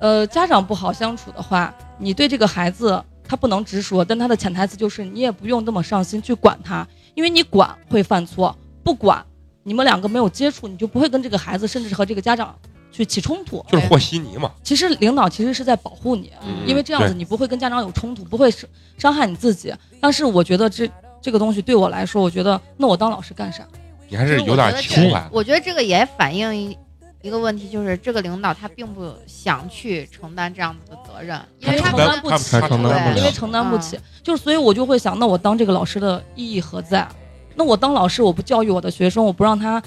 [0.00, 9.22] 呃家长不好相处的话，你对这个孩子他不能直说，但他的潜台词就是你也不用那么上心去管他，因为你管会犯错，不管
[9.62, 12.56] 你们两个没有接触，你就不会跟这个孩子甚至是和这个家长
[12.90, 13.62] 去起冲突。
[13.68, 14.50] 就是和稀泥嘛。
[14.62, 19.74] 其实领导其实是在保护你，嗯因为这样子你不会跟家长有冲突，不会伤伤害你自己。
[20.00, 20.88] 但是我觉得这
[21.20, 23.66] 这个东西对我来说，我觉得那我当老师干啥？
[24.08, 25.28] 你还是有点情怀。
[25.30, 26.76] 我觉得这个也反映一
[27.22, 37.06] 一个问题，就是这个领导他并不想去承担这样子的责任，因为他承担不起他他承担不对因为承担不起，就是所以我就会想，那我当这个老师的意义何在？
[37.54, 39.82] 那我当老师，我不教育我的学生，我不让他，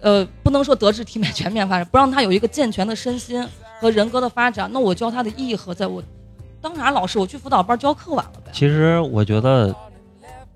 [0.00, 3.44] 呃，不能说德智体美全面发展，不让他有一个健全的身心
[3.80, 5.86] 和人格的发展，那我教他的意义何在？
[5.86, 6.00] 我
[6.60, 7.18] 当啥老师？
[7.18, 8.50] 我去辅导班教课完了呗。
[8.52, 9.74] 其实我觉得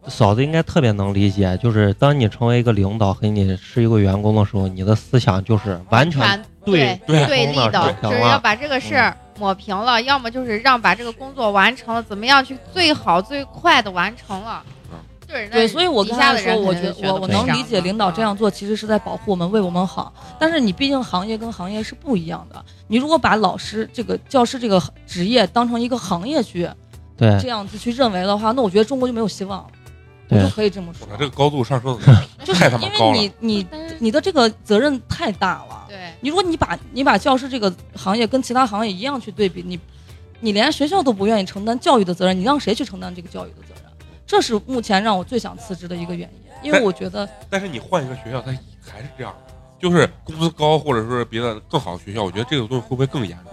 [0.08, 14.62] 嫂子应该特别能理解，就是当你成为一个领导和你是一个员工的时候，你的思想就是完全对对对立的，就是要把这个事儿抹平了，要么就是让把这个工作完成了，怎么样去最好最快的完成了
[14.92, 14.98] 嗯。
[15.26, 18.50] 对对，所以我底跟他说，我觉得我我能理解领导这样做。
[18.50, 20.12] 做，其实是在保护我们，为我们好。
[20.38, 26.68] 但是你毕竟行业跟行业是不一样的，你如果把老师这个教师这个职业当成一个行业去
[27.16, 29.70] 对这样子去认为的话，那我觉得中国就没有希望了。
[30.32, 33.66] 我就可以这么说这个高度上升的 就太他妈因高了为你你
[33.98, 35.86] 你的这个责任太大了。
[35.88, 39.78] 对，你如果你把你把教师这个行业跟其他行业一样去对比，你
[40.40, 43.84] 你连学校都不愿意承担教育的责任，你让谁去承担这个教育的责任？
[44.26, 48.50] 这是目前让我最想辞职的一个原因，因为我觉得但是你换一个学校，它
[48.90, 49.34] 还是这样，
[49.78, 53.52] 就是工资高或者说是别的更好的学校，我觉得这个东西会不会更严重？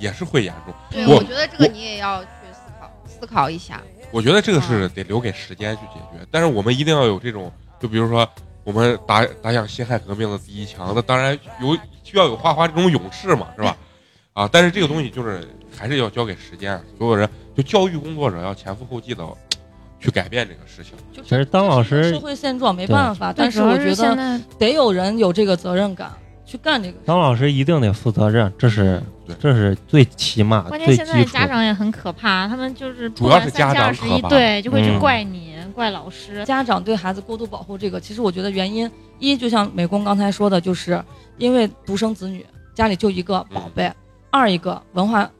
[0.00, 0.72] 也是会严重。
[0.90, 3.82] 对，我我觉得这个你也要去思考思考一下。
[4.10, 8.28] 我觉得这个是得留给时间去解决，但是我们一定要有这种，就比如说
[8.64, 13.76] 我们打打响辛亥革命的第一枪，那当然有需要有花花这种勇士嘛，是吧？
[14.32, 19.26] 啊，但是这个东西就是还是要交给时间，所有人就教育工作者要前赴后继的
[20.00, 20.92] 去改变这个事情。
[21.12, 26.12] 就其实当老师社会现状没办法，但是我觉得得有人有这个责任感
[26.48, 26.98] 去干这个。
[27.04, 29.02] 当老师一定得负责任，这是
[29.38, 31.46] 这是最起码关键现在家。
[31.46, 34.28] 长也很可怕，他们就是主要是家长二十一，可怕。
[34.30, 34.98] 对，就会去嗯。
[34.98, 36.42] 怪你、怪老师。
[36.46, 41.02] 家长对孩子过度保护，这个其实我觉得原因一，就像美工刚才说的，就是
[41.36, 43.90] 因为独生子女，家里就一个宝贝；
[44.30, 45.30] 二一个文化，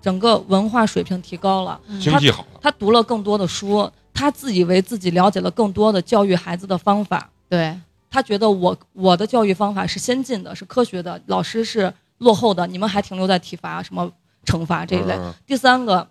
[0.00, 2.00] 整个文化水平提高了，嗯。
[2.00, 2.42] 经济好。
[2.42, 7.76] 了，他读了更多的书，他自以为自己了解了更多的教育孩子的方法，对，
[8.14, 14.08] 他觉得我我的教育方法是先进的，是科学的，老师是落后的，你们还停留在体罚什么
[14.44, 15.14] 惩罚这一类。
[15.14, 15.34] 嗯。
[15.44, 16.08] 第三个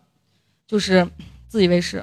[0.67, 1.07] 就是
[1.47, 1.99] 自以为是，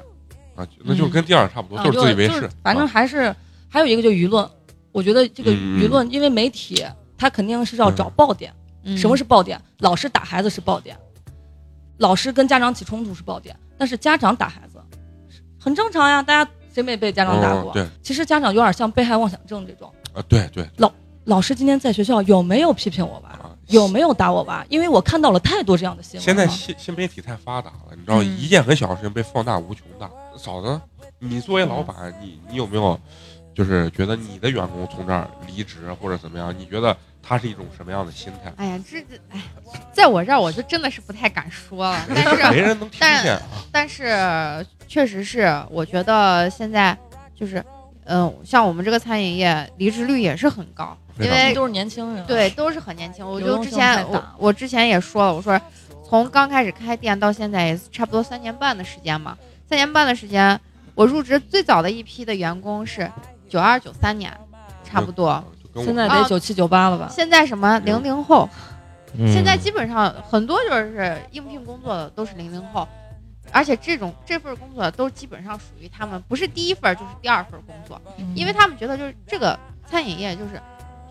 [0.55, 3.35] 啊，那就是跟第二差不多，啊，就是自以为，就是反正还是
[3.69, 4.49] 还有一个就是舆论，
[4.91, 6.83] 我觉得这个嗯舆论，因为媒体
[7.15, 8.51] 他肯定是要找爆点。
[8.83, 8.97] 嗯。
[8.97, 9.61] 什么是爆点？
[9.81, 10.97] 老师打孩子是爆点，
[11.97, 14.81] 老师跟家长起冲突是爆点，但是家长打孩子
[15.59, 17.71] 很正常呀，大家谁没被家长打过？
[17.71, 19.91] 嗯对其实家长有点像被害妄想症这种。
[20.13, 20.91] 啊，对对老
[21.25, 23.29] 老师今天在学校有没有批评我娃？
[23.29, 24.65] 啊，有没有打我娃？
[24.69, 26.23] 因为我看到了太多这样的新闻。
[26.23, 30.09] 现在新新媒体太发达了，你知道，嗯一件很小的事情被放大无穷大。
[30.37, 30.79] 嫂子，
[31.19, 32.99] 你作为老板，你你有没有
[33.53, 36.53] 就是觉得你的员工从这儿离职或者怎么样？
[36.57, 38.51] 你觉得他是一种什么样的心态？
[38.57, 39.41] 哎呀，这这哎，
[39.93, 43.41] 在我这儿我就真的是不太敢说了， 但是没人能听但见啊。
[43.71, 46.97] 但是确实是，我觉得现在
[47.35, 47.63] 就是，
[48.05, 53.25] 嗯、像我们这个餐饮业离职率也是很高，因为都是年轻人，对都是很年轻。
[53.25, 55.59] 我就之前我我之前也说了，我说
[56.03, 59.37] 从刚开始开店到现在也差不多三年半的时间嘛，
[59.69, 60.59] 三年半的时间，
[60.95, 63.09] 我入职最早的一批的员工是
[63.47, 64.35] 九二九三年，
[64.83, 65.41] 差不多。
[65.60, 67.07] 就跟我现在啊得九七九八了吧？
[67.09, 68.47] 现在什么零零后，
[69.17, 69.31] 嗯。
[69.31, 72.87] 现在基本上很多就是应聘工作的都是零零后，
[73.51, 78.33] 而且这种这份工作都基本上属于他们不是第一份就是第二份工作，嗯。
[78.35, 80.61] 因为他们觉得就是这个餐饮业就是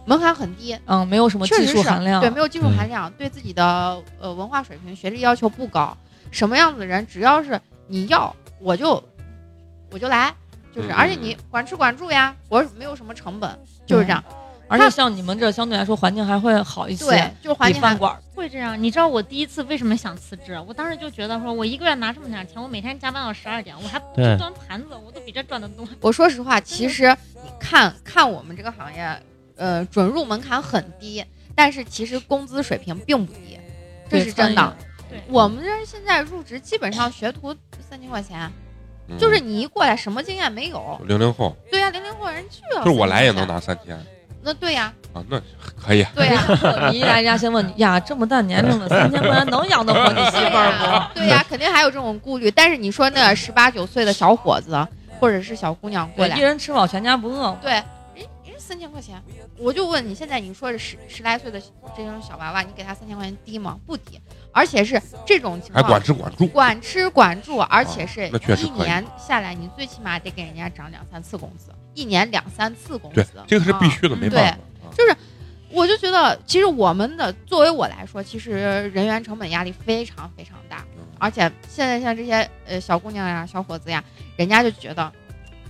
[0.06, 5.96] 门槛很低，嗯，没有什么技术含量，对，没有技术嗯含量，对自己的呃文化水平、学历要求不高，
[6.30, 9.02] 什么样子的人只要是你要，我就
[9.90, 10.34] 我就来，
[10.74, 14.24] 就是嗯而且你管吃管住呀，我没有什么成本，就是这样，
[14.70, 18.80] 而且像你们这相对来说环境还会好一些，对，就是环境还比饭馆儿会这样。
[18.80, 20.56] 你知道我第一次为什么想辞职？
[20.66, 25.84] 我当时就觉得说，我一个月拿这么点钱，我每天加班到十二点，我还不对端盘子，我都比这赚的多。
[26.00, 29.20] 我说实话，其实你看看我们这个行业，
[29.56, 33.58] 呃，准入门槛很低，但是其实工资水平并不低，
[34.08, 34.76] 这是真的。
[35.10, 37.52] 对我们这儿现在入职基本上学徒
[37.88, 38.48] 三千块钱，
[39.08, 43.54] 嗯就是你一过来什么经验没有，零零后，对呀、零零后人去了，就是我来也能3000块钱。
[43.54, 44.06] 拿三千
[44.42, 45.40] 那对呀、啊，那
[45.84, 46.04] 可以。
[46.14, 46.42] 对呀、
[46.90, 51.18] 你一来，人家先问你呀，这么大年龄了，三千块钱能养得活你媳对妇儿 呀、不？
[51.18, 52.50] 对呀、肯定还有这种顾虑。
[52.50, 54.86] 但是你说那十八九岁的小伙子
[55.20, 57.54] 或者是小姑娘过对，来一，人吃饱全家不饿。
[57.60, 57.82] 对，
[58.70, 59.20] 三千块钱，
[59.58, 61.60] 我就问你，现在你说是十十来岁的
[61.96, 63.76] 这种小娃娃，你给他三千块钱低吗？
[63.84, 64.20] 不低，
[64.52, 74.88] 而且是这种情还况，管吃管住，管吃管住，而且是一年下来，你最起码得给人家涨两三次工资，一年两三次工对资，，这个是必啊须的，没办法。
[74.88, 75.18] 啊。
[75.72, 78.52] 我就觉得，其实我们的作为我来说，其实
[78.94, 81.02] 人员成本压力非常非常大，嗯。
[81.18, 84.04] 而且现在像这些呃小姑娘呀、小伙子呀，
[84.36, 85.12] 人家就觉得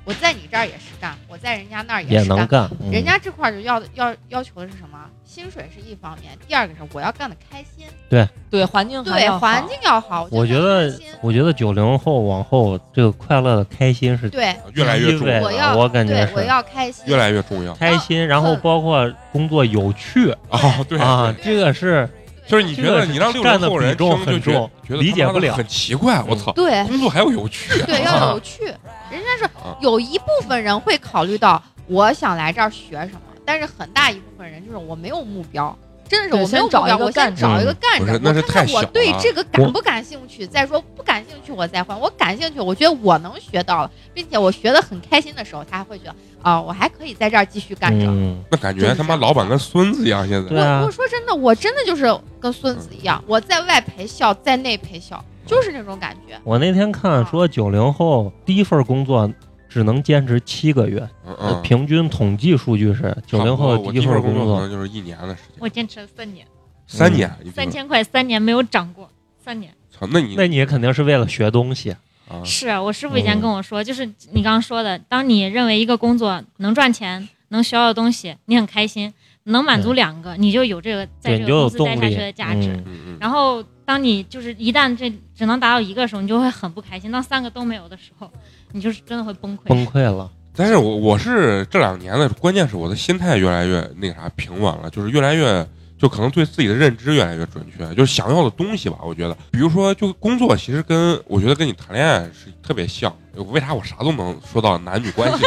[0.04, 2.12] 我在你这儿也是干，我在人家那儿是干。
[2.12, 4.98] 也能干，嗯人家这块儿就要要要求的是什么？
[5.24, 10.26] 薪水是一方面，第二个是我要干的开心，对对，环境对环境要好。
[10.32, 17.72] 我觉得我觉得九零后往后这个快乐的开心是对越来越重要，我要我感觉对我是要开心，越来越重要。
[17.74, 22.08] 开心，然后包括工作有趣啊，对啊，这个是
[22.48, 24.52] 就是你觉得你让六零后人听就觉
[24.88, 28.74] 得理解不了很奇怪，我操，对工作还要有趣，对 要有趣。
[29.10, 35.76] 人家啊说有一部分人会考虑到我想来这儿学什么，但是很大一部分人就是我没有目标。
[36.08, 40.44] 真的是我没有目标，先找一个我先干找一个干着，那看看我太小了对这个 感不感兴趣。
[40.44, 41.98] 再说不感兴趣，我再换。
[42.00, 48.06] 我感兴趣，我觉得我能学到了，并且我学的很开心的时候，他还会觉得啊，我还可以在这儿继续干着。
[48.06, 56.38] 嗯，那感觉他妈老板跟孙子一样，现在我说真的，我真的就是跟孙子一样，我在外陪笑，在内陪笑，就是那种感觉。
[56.44, 59.30] 我那天看说九零后第一份工作
[59.68, 66.46] 只能坚持七个月，嗯嗯，平均统计数据是九零后第一份工作可能就是一年的时间，我坚持了三年，
[66.86, 69.10] 三年，三，千块三年没有涨过，
[69.44, 69.72] 三年。
[69.90, 71.90] 操，那你那你肯定是为了学东西，
[72.28, 73.40] 啊，是我师傅以前嗯。
[73.40, 79.12] 跟我说，就是你刚刚说的，当你认为一个工作能赚钱、能学到的东西，你很开心，
[79.44, 82.82] 能满足两个，你就有这个在这个公司待下去的价值。
[83.18, 88.30] 然后，当你就是一旦这只能达到一个的时候，你就会很不开心；当三个都没有的时候，
[88.72, 89.64] 你就是真的会崩溃。
[89.64, 90.30] 崩溃了。
[90.54, 95.66] 但是我我是这两年的，关键是我的心态越来越那个啥平稳了，就是越来越
[96.00, 103.14] 就可能对自己的认知越来越准确，就是想要的东西吧，我觉得，比如说就工作，其实跟我觉得跟你谈恋爱是特别像。
[103.52, 105.44] 为啥我啥都能说到男女关系？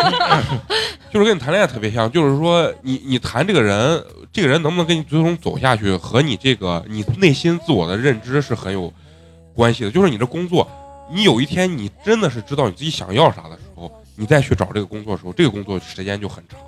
[1.11, 8.93] 就是跟你谈恋爱特别像，就是说你你谈这个人，这个人能不能跟你最终走下去，和你这个你内心自我的认知是很有
[9.55, 9.91] 关系的。
[9.91, 10.67] 就是你的工作，
[11.11, 16.59] 你有一天你真的是知道你自己想要啥的时候，你再去找这个工作的时候，这个工作时间就很长。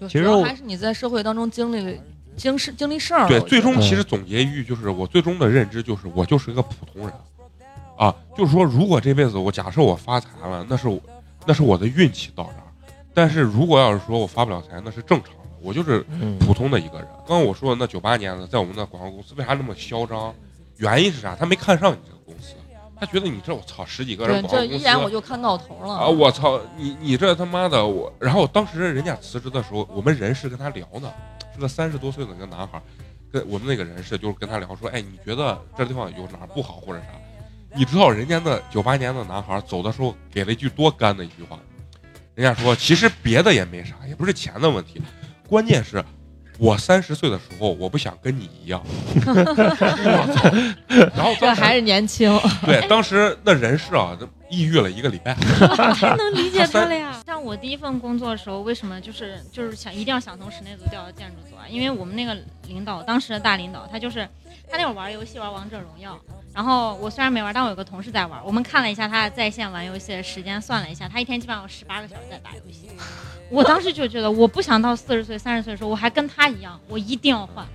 [0.00, 1.98] 对其实还是你在社会当中经历
[2.38, 3.28] 经事经历事儿。
[3.28, 7.12] 对，最终其实总结一句就是，我最终的认知就是，我就是一个普通人，
[7.96, 11.00] 啊，就是说，如果这辈子我假设我发财了，那是我
[11.44, 17.06] 那是我的运气到这儿，但是如果要是说我发不了财，那是正常的，我就是嗯，普通的一个人。
[17.26, 20.34] 刚刚我说的那九八年的，在我们的广告公司为啥那么嚣张？
[20.76, 21.34] 原因是啥？
[21.34, 22.54] 他没看上你这个公司，
[23.00, 26.06] 他觉得你这我操十几个人，广告公司这一眼我就看到头了啊！
[26.06, 28.12] 我操，你你这他妈的我！
[28.20, 31.12] 然后当时人家辞职的时候，我们人事跟他聊呢，
[31.58, 32.80] 是个三十多岁的一个男孩，
[33.32, 37.06] 跟我们那个人事就是跟他聊说，哎，你觉得这地方有哪儿不好或者啥？
[37.74, 41.58] 你知道人家那九八年的男孩走的时候给了一句多干的一句话，
[42.36, 45.02] 人家说其实别的也没啥，也不是钱的问题，
[45.48, 46.04] 关键是。
[46.60, 48.82] 我三十岁的时候，我不想跟你一样。
[48.84, 50.50] 我操！
[51.14, 52.36] 然后当时这还是年轻，
[52.66, 55.34] 对，当时那人事啊，都抑郁了一个礼拜。
[55.34, 57.22] 太能理解 他了呀！
[57.26, 61.66] 像我第一份工作的时候，为什么就是就是想一定要想从室内组调到建筑组啊？
[61.68, 62.36] 因为我们那个
[62.66, 64.28] 领导，当时的大领导，他就是
[64.70, 66.18] 他那会儿玩游戏玩王者荣耀，
[66.54, 72.88] 然后我虽然没玩，但我有个同事在玩，我们看了一下他在线玩游戏的时间，算了一下，他一天基本上有十八个小时在打游戏。
[73.50, 77.66] 我当时就觉得，我不想到四十岁、三十岁的时候，我还跟他一样，我一定要换。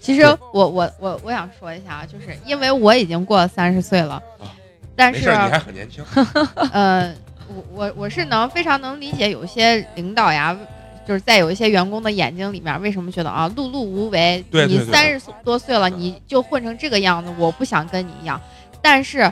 [0.00, 0.22] 其实
[0.52, 4.22] 我我我我想说一下啊，就是因为我已经过了三十岁了，
[4.96, 6.02] 但是你还很年轻。
[6.72, 7.14] 呃，
[7.48, 10.56] 我我我是能非常能理解有些领导呀，
[11.06, 14.38] 就是在有一些员工的眼睛里面，为什么觉得啊碌碌无为？
[14.38, 18.40] 你对对对三十多岁了，你就混成这个样子，我不想跟你一样。
[18.80, 19.30] 但是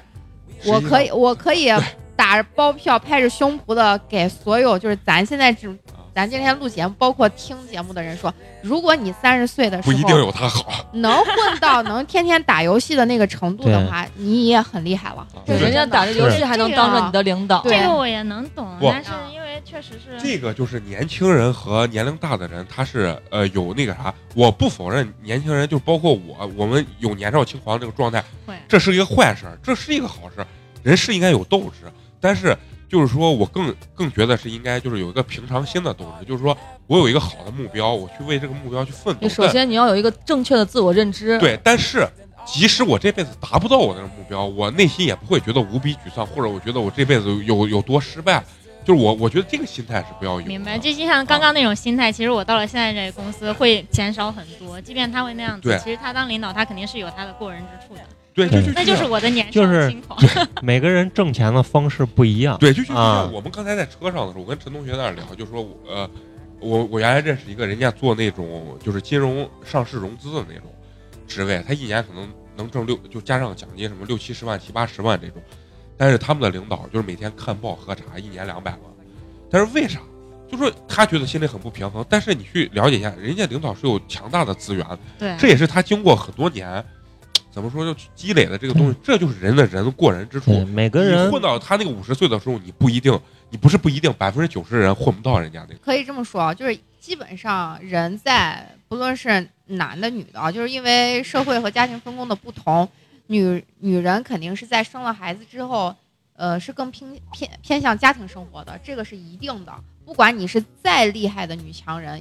[0.66, 1.72] 我可以，我可以
[2.14, 5.76] 打着包票、拍着胸脯的给所有就是咱现在这种。
[6.14, 10.88] 咱今天录节目，包括听节目的人说，如果你三十岁的时不一定有他好。
[10.92, 15.26] 能混到能天天打游戏的那个程度的话，你也很厉害了。
[15.44, 30.46] 对人家打着游戏还能当着你的领导，对这个我也能懂，但是因为确实是这个就是年轻人和年龄大的人，他是呃有那个啥，我不否认年轻人，就包括我，我们有年少轻狂这个状态，会这是一个坏事儿，这是一个好事儿，
[30.84, 31.90] 人是应该有斗志，
[32.20, 32.56] 但是
[32.94, 39.28] 就是说我更更觉得是应该就是有一个平常心的斗志，就是说我有一个好的目标，我去为这个目标去奋斗你。
[39.28, 41.36] 首先你要有一个正确的自我认知。
[41.40, 42.06] 对，但是
[42.46, 48.40] 即使我这辈子达不到我的目标，我内心也不会觉得无比沮丧，或者我觉得我这辈子有有多失败。
[48.84, 50.46] 就是我，我觉得这个心态是不要有的。
[50.46, 54.80] 明白，就就像刚刚那种心态，其实我到了现在这个公司会减少很多。
[54.80, 58.02] 即便他会那样子对，其实他当领导，他肯定是有他的过人之处的。
[58.34, 60.18] 对，就就那就是我的年少就是轻狂。
[60.60, 62.58] 每个人挣钱的方式不一样。
[62.58, 66.10] 对，就就像我们刚才在车上的时候，我跟陈同学在那聊，就说我呃，
[66.58, 70.64] 我我原来认识一个人家做那种就是金融上市融资的那种
[71.28, 75.40] 职位，他一年可能能挣六，就加上奖金什么六七十万、七八十万这种，
[75.96, 78.80] 但是他们的领导就是每天看报喝茶，一年两百万，
[79.48, 80.00] 但是为啥？
[80.50, 84.86] 就说他觉得心里很不平衡，但是你去了解一下，人家领导是有强大的资源，
[85.18, 86.84] 对，这也是他经过很多年
[87.54, 90.64] 怎么说就积累的这个东西，这就是人的人过人之处。
[90.64, 93.16] 每个你人混到他那个五十岁的时候，你不一定，
[93.48, 95.80] 你不是不一定，百分之九十的人混不到人家那个。
[95.80, 102.88] 可以这么说啊，就是基本上人在不论是男的女的啊，就是因为社会和家庭分工的不同，
[103.28, 105.94] 女女人肯定是在生了孩子之后，
[106.34, 109.72] 呃，是更偏偏偏向家庭生活的，这个是一定的。
[110.04, 112.20] 不管你是再厉害的女强人，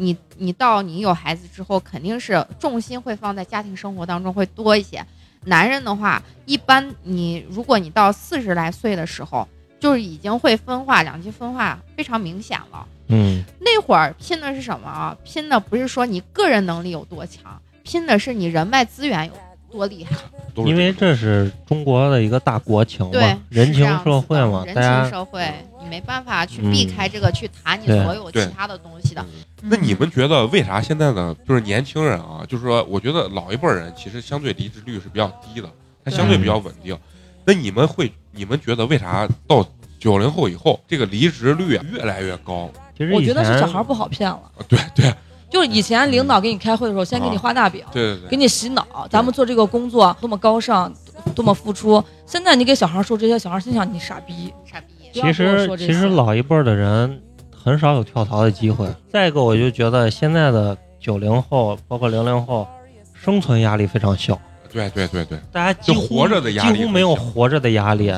[0.00, 5.04] 你你到你有孩子之后，肯定是重心会放在家庭生活当中会多一些。
[5.44, 9.46] 男人的话，一般你如果你到四十来岁的时候，
[9.78, 12.86] 就是已经会分化，两极分化非常明显了。
[13.08, 15.16] 嗯，那会儿拼的是什么啊？
[15.24, 19.32] 拼的不是说你个人能力有多强，拼的是你人脉资源有
[19.70, 20.16] 多厉害。
[20.56, 29.26] 因为这是中国的一个大国情对嘛，，人情社会嘛，的人大家情社会，你没办法去嗯避开这个，去谈你所有其他的东西的。
[29.62, 35.68] 那你们觉得为啥现在呢就是年轻人啊，就是说，我觉得老一辈儿人其实相对离职率是比较低的，
[36.04, 36.96] 他相对比较稳定。
[37.44, 39.66] 那你们会，你们觉得为啥到
[39.98, 42.70] 九零后以后，这个离职率啊越来越高？
[42.96, 44.36] 其实我觉得是小孩不好骗了。
[44.56, 45.12] 啊对对
[45.50, 50.92] 就是以前领导给你开会的时候，先给你画大饼，对对对，给你洗脑，咱们做这个工作多么高尚，
[51.34, 52.00] 多么付出。
[52.24, 54.54] 现在你给小孩说这些，小孩心想你傻逼。
[54.64, 54.89] 傻逼。
[55.12, 58.88] 其实其实老一辈儿的人很少有跳槽的机会。
[59.10, 62.66] 再一个，我就觉得现在的九零后，包括零零后，
[63.14, 64.38] 生存压力非常小，
[64.72, 68.08] 对对对对，大家几乎就活着的压力几乎没有活着的压力，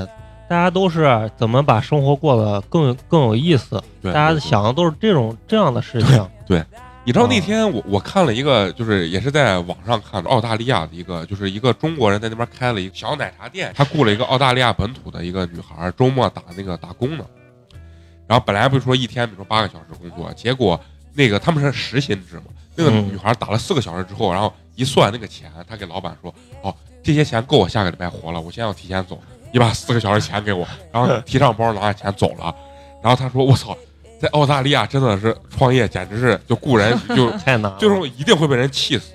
[0.49, 3.83] 大家都是怎么把生活过得更更有意思。
[4.03, 6.29] 对大家对对想的都是这种这样的事情。
[7.05, 17.25] 你知道那天我我看了一个，就是也是在网上看的，澳大利亚的一个，就是一个中国人在那边开了一个小奶茶店，他雇了一个澳大利亚本土的一个女孩，周末打那个打工呢。
[18.29, 20.81] 然后本来不是说一天比如说八个小时工作，结果
[21.13, 22.45] 那个他们是时薪制嘛，
[22.77, 26.33] 那个嗯女孩打了四个小时之后，然后一算那个钱，他给老板说
[26.63, 26.73] ：“哦，
[27.03, 29.21] 这些钱够我下个礼拜活了，我现在要提前走，
[29.53, 32.55] 你把四个小时钱给我。”然后 提上包拿着钱走了。
[33.03, 33.77] 然后他说：“我操，
[34.23, 39.15] 在澳大利亚真的是创业，简直是就雇人 就太难了，就是一定会被人气死。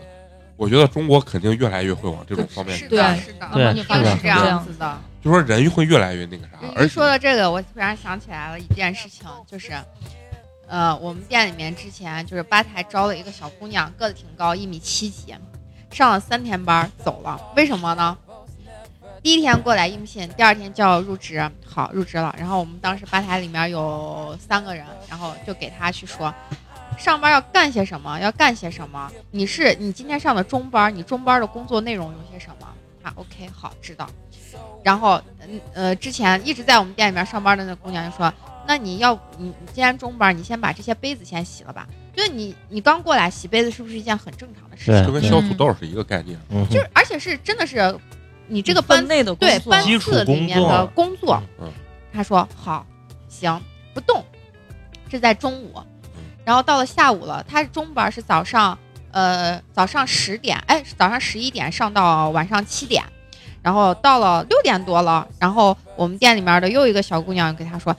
[0.57, 4.99] 我觉得中国肯定越来越会往这种方面去，是的，对是的，对一你发定是这样子的。
[5.23, 6.57] 就说人会越来越那个啥。
[6.75, 9.71] 而说到这个，我突然想起来了一件事情，就是，
[10.67, 15.33] 呃，我们店里面之前就是吧台招了一个小姑娘，个子挺高，一米七几，
[15.89, 17.39] 上了三天班走了。
[17.55, 18.17] 为什么呢？
[19.27, 22.33] 第一天过来应聘，第二天叫入职，好入职了。
[22.39, 26.33] 然后我们当时吧台里面有三个人，然后就给他去说，
[26.97, 29.11] 上班要干些什么，要干些什么。
[29.31, 32.67] 你是你今天上的中班，你中班的工作内容有些什么？
[33.03, 34.09] 啊，OK，好，知道。
[34.81, 38.33] 然后，嗯呃，之前一直在我们店里面上班的那姑娘就说，
[38.65, 41.85] 那你要你你今天中班，你先把这些杯子先洗了吧。
[42.15, 45.05] 就是你你刚过来洗杯子是不是一件很正常的事情？
[45.05, 46.39] 就跟削土豆是一个概念。
[46.49, 47.93] 嗯，就是而且是真的是
[48.47, 51.71] 你这个班内的对班次里面的工作，嗯，
[52.13, 52.85] 他说好，
[53.27, 53.61] 行，
[53.93, 54.23] 不动。
[55.09, 55.73] 这在中午，
[56.43, 58.77] 然后到了下午了，他中班是早上，
[59.11, 63.03] 呃，早上十点，哎，早上十一点上到晚上七点，
[63.61, 67.95] 然后到了六点多了，然后我们店里面的又一个小姑娘给他说，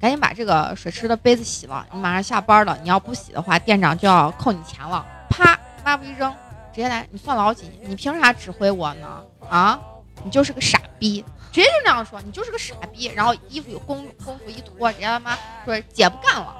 [0.00, 5.04] 赶紧把这个水池的杯子洗了，你马上下班了，你要不洗的话，店长就要扣你钱了。
[5.28, 6.34] 啪，抹布一扔，
[6.72, 7.70] 直接来，你算老几？
[7.82, 9.22] 你凭啥指挥我呢？
[9.48, 9.78] 啊，
[10.24, 11.24] 你就是个傻逼！
[11.52, 13.06] 直接就这样说，你就是个傻逼。
[13.06, 16.54] 然后衣服有功功夫一脱，直接他妈说姐不干了，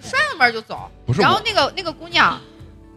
[0.00, 0.88] 摔了门就走。
[1.18, 2.40] 然后那个那个姑娘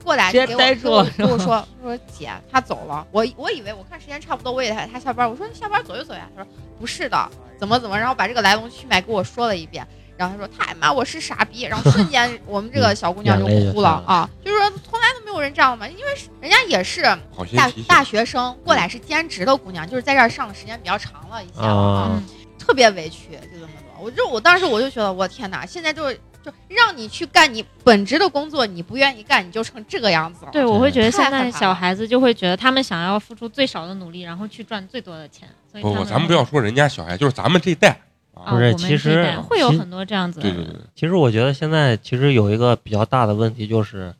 [0.03, 9.87] 过来直接给我呆住了跟我跟我说说姐她走了，我我以为我看时间差不多，我以为她她下班，我说下班走就走呀，她说不是的，怎么怎么，然后把这个来龙去脉给我说了一遍。
[10.19, 16.11] 然后他说他妈我是傻逼，然后瞬间 我们这个小姑娘就哭了啊，就是说从来都没有人这样嘛，因为
[16.41, 17.01] 人家也是
[17.55, 17.71] 大。
[17.87, 22.23] 大学生过来是兼职的姑娘，就是在这儿上的时间比较长了一些啊，啊，
[22.57, 24.03] 特别委屈，就这么多。
[24.03, 30.51] 我就我当时我就觉得，我天哪，现在就是就让你去干你本职的工作，你不愿意干，你就成这个样子了。
[30.51, 35.47] 对，我会觉得现在小孩子就会觉得他们想要付出最少的努力，然后去赚最多的钱。
[35.71, 37.99] 所以不不，咱们不要说人家小孩，就是咱们这一代
[38.33, 40.57] 不是其实会有很多这样子的人。
[40.57, 44.13] 对对对，其实我觉得现在其实有一个比较大的问题，就是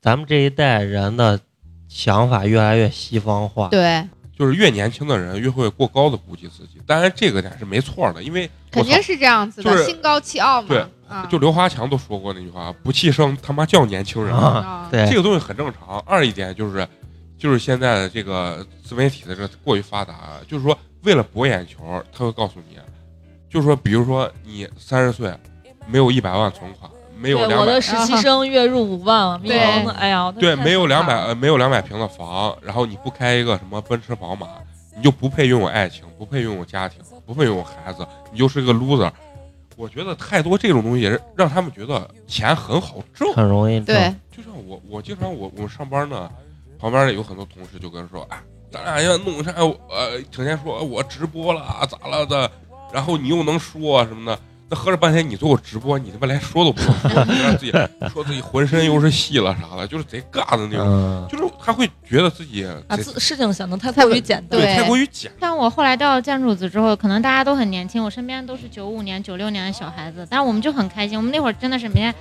[0.00, 1.40] 咱们这一代人的
[1.88, 3.68] 想法越来越西方化。
[3.68, 4.06] 对，
[4.36, 6.80] 就是越年轻的人越会过高的估计自己。
[6.86, 10.68] 当然这个点是没错的，因为肯定是这样子的，就是心高气傲嘛。
[10.68, 14.34] 对啊，就刘华强都说过那句话：“不气盛他妈叫年轻人。
[14.34, 15.98] 啊啊，对这个东西很正常。
[16.06, 16.86] 二一点就是，
[17.36, 20.14] 就是现在的这个自媒体的这个过于发达，
[20.48, 22.78] 就是说为了博眼球，他会告诉你，
[23.54, 25.32] 就是说，比如说你三十岁
[25.86, 29.58] 没有一百万存款，没有，两百我的实习生月入五万，迷对，
[29.92, 34.48] 哎呀，对，没有两百呃没有两百平的房，然后你不开一个什么奔驰宝马，
[34.96, 39.08] 你就不配拥有爱情，不配拥有家庭，不配拥有孩子，你就是个 loser。
[39.76, 43.32] 我觉得太多这种东西，也让他们觉得钱很好挣。
[43.34, 46.28] 很容易挣对，就像我，我经常我我上班呢，
[46.76, 48.40] 旁边有很多同事就跟说，哎，
[48.72, 49.52] 咱俩要弄啥？
[49.52, 52.50] 呃，整天说我直播了咋了的，
[52.94, 54.40] 然后你又能说什么的。
[54.70, 57.72] 那合着半天，你做个直播，你他妈连说都不能说，你让自己
[58.10, 60.86] 说自己浑身又是戏了啥的，就是贼尬的那种。
[60.86, 64.58] 嗯，就是他会觉得自己把贼自事情想的太太过于简单。
[64.58, 71.18] 对太过于简像我后来调建筑组之后，可能大家都很年轻，我身边都是九五年、九六年的小孩子，但是我们就很开心。
[71.18, 72.14] 我们那会儿真的是每天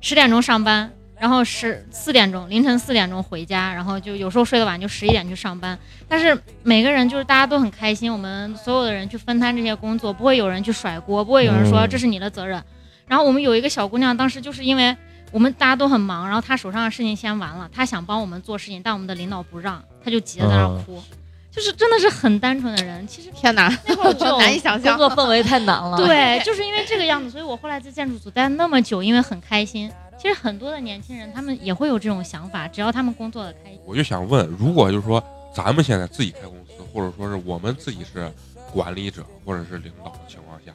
[0.00, 5.78] 十点钟上班，然后十四点钟凌晨四点钟回家，然后就有时候睡得晚，就十一点去上班。
[6.08, 12.60] 但是每个人就是大家都很开心，我们所有的人去分摊这些工作，不会有人去甩锅，不会有人说嗯这是你的责任。
[13.06, 14.96] 然后我们有一个小姑娘，当时就是因为
[15.30, 21.02] 我们大家都很忙，然后她手上的事情先完了，她想帮我们做事情，但我们的领导不让，她就急得在那哭。
[21.50, 25.08] 就是真的是很单纯的人，其实天哪，那会儿 就难以想象工。
[25.08, 25.98] 作氛围太难了。
[25.98, 29.90] 对，就是因为这个样子，所以我后来在建筑组待那么久，因为很开心。
[30.20, 33.80] 其实很多的年轻人他们也会有这种想法，只要他们工作的开心。
[33.86, 35.22] 我就想问，如果就是说
[35.54, 38.30] 咱们现在自己开公司，或者说是我们自己是
[38.70, 40.74] 管理者或者是领导的情况下，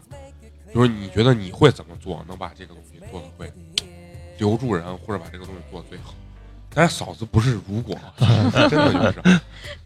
[0.74, 3.54] 就是你觉得你会怎么做，能把这个东西做的会
[4.40, 6.16] 留住人，或者把这个东西做得最好？
[6.74, 7.96] 但是嫂子不是如果，
[8.68, 9.40] 真的就是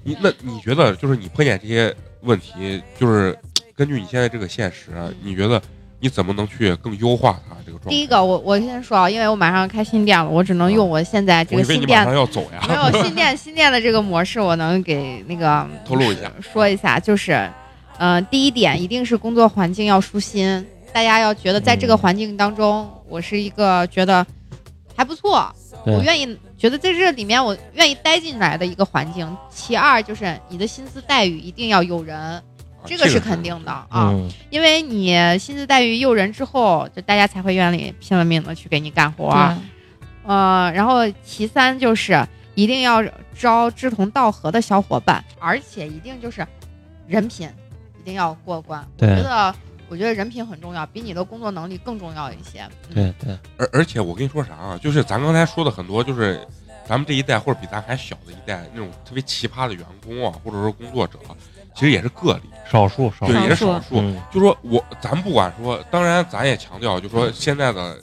[0.04, 3.38] 你那你觉得就是你碰见这些问题，就是
[3.76, 4.92] 根据你现在这个现实，
[5.22, 5.62] 你觉得
[6.00, 7.90] 你怎么能去更优化它这个状态？
[7.90, 16.32] 第一个，我我先说啊，因为我马上要开新店了，我只能用我现在这个新店你马上要走呀，没有 新店新店的这个模式，我能给那个 透露一下。
[16.40, 17.50] 说一下，就是，
[17.98, 24.26] 呃，第一点一定是工作环境要舒心，大家要觉得在这个嗯环境当中，我是一个觉得
[24.96, 25.54] 还不错，
[25.86, 29.28] 我愿意觉得在这里面我愿意待进来的一个环境。
[29.50, 32.42] 其二就是你的薪资待遇一定要诱人，啊
[32.86, 39.56] 这个是肯定的啊，嗯，因为你薪资待遇诱人之后，就大家才会愿意拼了命的去给你干活。
[40.26, 42.26] 呃，然后其三就是
[42.56, 43.04] 一定要
[43.38, 46.46] 招志同道合的小伙伴，而且一定就是
[47.08, 47.50] 人品
[48.00, 48.86] 一定要过关。
[49.00, 49.56] 我觉得，
[49.88, 52.62] 我觉得人品很重要，比你的工作能力更重要一些。
[52.90, 56.46] 嗯、对对，而而且我跟你说啥啊，就是咱刚才说的很多，就是
[56.88, 61.18] 咱们这一代或者比咱还小的一代那种特别奇葩的员工啊，或者说工作者，
[61.80, 64.02] 其实也是个例，少数少对，数，也是少少数。
[64.02, 67.98] 嗯就说我，咱不管说，当然咱也强调，就说现在的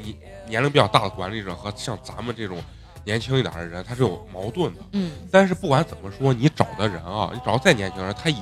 [0.00, 0.16] 你
[0.48, 2.56] 年龄比较大的管理者和像咱们这种
[3.02, 4.80] 年轻一点的人，他是有矛盾的。
[4.92, 8.38] 嗯，但是不管怎么说，你找的人啊，你找再年轻人，他一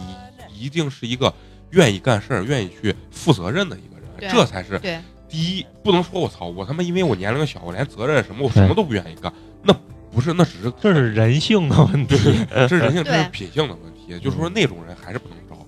[0.53, 1.33] 一定是一个
[1.71, 5.65] 愿意干事儿、愿意去负责任的一个人，这才是对，第一。
[5.83, 9.33] 不能说我操，我他妈因为我年龄小，我连责任什么我什么都不愿意干，
[9.63, 9.75] 那
[10.15, 12.17] 不是，那只是这是人性的问题。
[12.51, 14.19] 这是人性，这是品性的问题。
[14.21, 15.67] 就是说那种人还是不能招。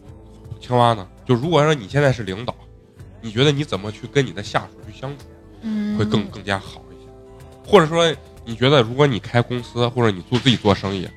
[0.60, 2.54] 青蛙呢，就如果说你现在是领导，
[3.20, 5.24] 你觉得你怎么去跟你的下属去相处
[5.62, 7.70] 嗯，会更更加好一些？
[7.70, 11.08] 或者说你觉得如果你开公司或者你做自己做生意，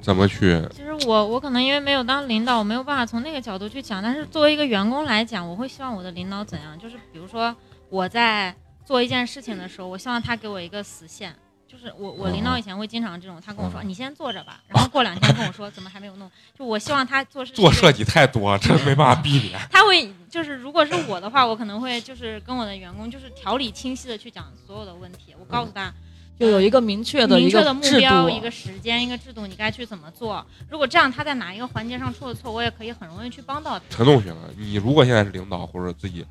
[0.00, 0.62] 怎么去？
[0.70, 4.02] 其实我我可能因为没有当领导，我没有办法从那个角度去讲。
[4.02, 6.78] 但是作为一个员工来讲，我会希望我的领导怎样？
[6.78, 7.54] 就是比如说
[7.88, 8.54] 我在
[8.84, 11.34] 做一件事情的时候，我希望他给我一个死线。
[11.70, 16.28] 就是我我领导以前会经常这种，他跟我说哦你先坐着吧，然后过两天跟我说怎么还没有弄。
[16.58, 19.56] 就我希望他做事情做设计太多，这没办法避免。
[19.70, 25.32] 他会就是，如果是我的话，我可能会就是跟我的员工就是条理清晰的去讲所有的问题。
[25.38, 25.92] 我告诉他，
[26.38, 30.44] 就有一个明确的明确的目标、一个时间、一个制度，你该去怎么做。
[30.68, 33.84] 如果这样他在哪一个环节上出了错，我也可以很容易去帮到他。
[33.88, 34.38] 陈同学呢？
[34.56, 36.26] 你如果现在是领导或者自己要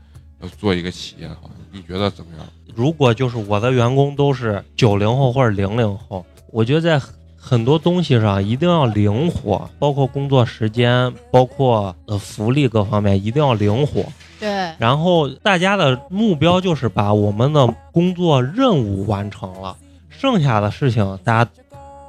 [0.48, 2.48] 做一个企业的话，你觉得怎么样？
[2.76, 7.02] 如果就是我的员工都是九零后或者零零后，我觉得在
[7.36, 14.04] 很多东西上一定要灵活，包括工作时间，包括呃福利各方面一定要灵活。
[14.40, 19.76] 对，然后大家的目标就是把我们的工作任务完成了，
[20.10, 21.52] 剩下的事情大家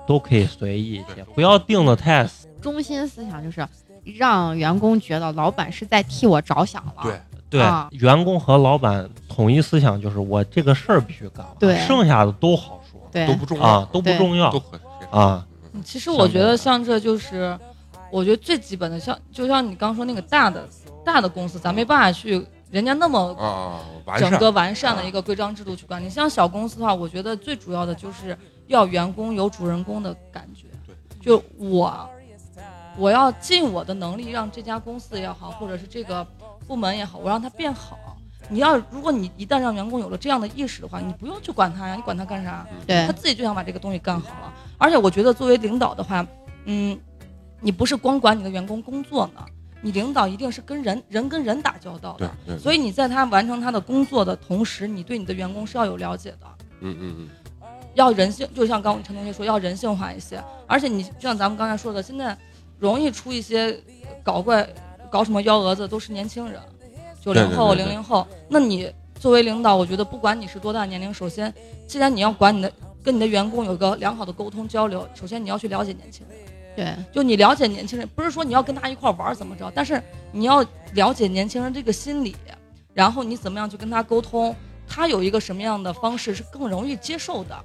[0.07, 2.47] 都可以随意一些，不要定的太死。
[2.61, 3.67] 中心思想就是
[4.05, 7.03] 让员工觉得老板是在替我着想了。
[7.03, 7.21] 对，
[7.51, 7.89] 对，啊。
[7.93, 11.77] 员工和老板统一思想就是我这个事儿必须干完，对。
[11.81, 13.27] 剩下的都好说对。
[13.27, 14.59] 都不重要，啊，都不重要都
[15.11, 15.45] 啊。
[15.47, 17.57] 嗯其实我觉得像这就是，
[18.11, 20.69] 我觉得最基本的，像就像你刚说那个大的
[21.05, 23.81] 大的公司，咱没办法去人家那么啊，
[24.19, 26.11] 整个完善的一个规章制度去管理。
[26.11, 28.37] 像小公司的话，我觉得最主要的就是
[28.67, 30.67] 要员工有主人公的感觉。
[30.85, 30.95] 对，
[31.25, 32.11] 就我，
[32.99, 36.27] 我要尽我的能力让这家公司也好，或者是这个
[36.71, 37.99] 部门也好，我让他变好。
[38.49, 42.65] 你要，如果你一旦让员工有了这样的意识的话，你不用去管他呀，你管他干啥？
[42.87, 44.55] 对他自己就想把这个东西干好了。
[44.79, 46.25] 而且我觉得作为领导的话，
[46.67, 46.97] 嗯，
[47.61, 49.45] 你不是光管你的员工工作呢，
[49.81, 52.35] 你领导一定是跟人人跟人打交道对的。
[52.47, 56.47] 对，所以你在他完成他的工作的同时，你对你的员工是要有了解的，
[56.83, 57.29] 嗯嗯嗯，
[57.95, 60.41] 要人性，就像刚陈同学说，要人性化一些。
[60.69, 62.39] 而且你就像咱们刚才说的，现在
[62.79, 63.77] 容易出一些
[64.23, 64.69] 搞怪、
[65.11, 66.61] 搞什么幺蛾子，都是年轻人，
[67.21, 68.27] 九零后、零零后。
[68.49, 71.53] 那你作为领导，我觉得不管你是多大年龄，首先，
[71.87, 76.39] 既然你要管你的跟你的员工有一个良好的沟通交流，首先你要去了解年轻人。
[76.77, 80.01] 对就你了解年轻人，不是说你要跟他一块玩怎么着，但是
[80.31, 82.37] 你要了解年轻人这个心理，
[82.95, 84.55] 然后你怎么样去跟他沟通，
[84.89, 87.59] 他有一个什么样的方式是更容易接受的。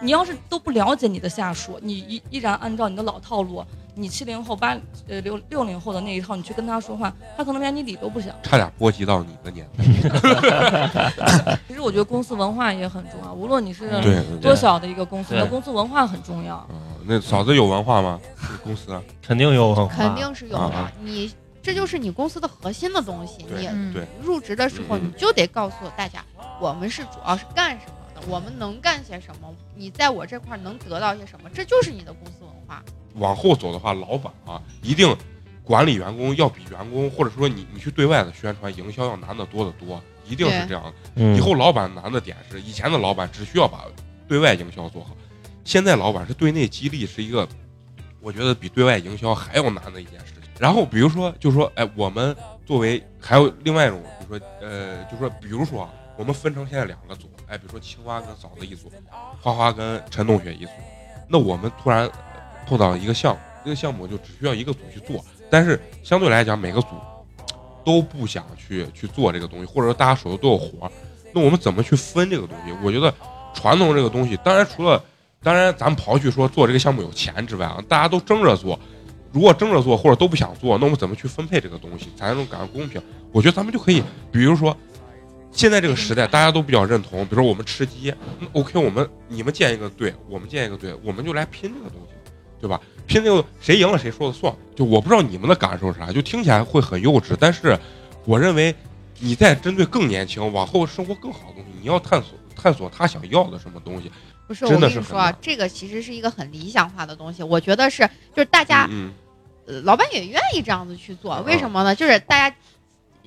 [0.00, 4.76] 你要是都不了解你的下属，你依依然按照你的老套路，你七零后、八
[5.08, 8.32] 呃六六零后的那一套，你去跟他说话，他可能连你理都不想。
[8.42, 11.58] 差点波及到你的年代。
[11.66, 13.90] 其实我觉得公司文化也很重要，无论你是
[14.40, 16.64] 多小的一个公司，你的公司文化很重要。
[16.70, 18.20] 嗯，那嫂子有文化吗？
[18.40, 20.92] 这个公司啊肯定有文化，肯定是有的啊。
[21.02, 23.44] 你这就是你公司的核心的东西。
[23.48, 23.68] 你
[24.22, 26.24] 入职的时候，嗯你就得告诉大家，
[26.60, 32.82] 我们是主要是干什么的，我们能干些什么，你在我这块儿能得到些什么，这就是你的公司文化。
[33.14, 35.16] 往后走的话，老板啊，一定
[35.64, 40.92] 管理员工要比员工，或者说你你去对外的宣传营销要难得多得多，一定是这样的。
[41.16, 43.84] 嗯以后老板难的点是，以前的老板只需要把
[44.26, 45.16] 对外营销做好，
[45.64, 47.46] 现在老板是对内激励，是一个
[48.20, 50.42] 我觉得比对外营销还要难的一件事情。
[50.58, 52.34] 然后比如说，就说哎，我们
[52.66, 58.92] 作为还有另外一种，比如说呃，就说比如说啊，我们分成现在两个组，哎，比如说青蛙跟嫂子一组，
[59.40, 60.70] 花花跟陈同学一组，
[61.28, 62.08] 那我们突然
[62.66, 66.88] 碰到一个项目，这个项目就只需要一个组去做，但是相对来讲，每个组
[67.84, 70.92] 都不想去去做这个东西，或者说大家手头都有活，
[71.32, 72.72] 那我们怎么去分这个东西？
[72.84, 73.12] 我觉得
[73.54, 75.02] 传统这个东西，当然除了
[75.42, 78.78] 当然咱们刨去说做这个项目有钱之外啊，大家都争着做。
[79.32, 83.00] 如果争着做或者都不想做，那我们怎么去分配这个东西才能感到公平？
[83.30, 84.76] 我觉得咱们就可以，比如说，
[85.50, 92.30] 现在这个时代大家都比较认同，比如说我们吃鸡嗯，OK，我们你们建一个队，我们建一个队，我们就来拼这个东西，
[92.60, 92.80] 对吧？
[93.06, 94.54] 拼这个谁赢了谁说了算。
[94.76, 97.76] 就我不知道你们的感受是啥，就听起来会很幼稚，但是
[98.24, 98.74] 我认为
[99.18, 104.12] 你在针对更年轻、往后生活更好的东西，你要探索探索他想要的什么东西。
[104.46, 107.42] 不是，我跟你说啊这个其实是一个很理想化的东西。
[107.42, 108.88] 我觉得是，就是大家
[109.82, 111.94] 老板也愿意这样子去做，嗯为什么呢？
[111.94, 112.56] 就是大家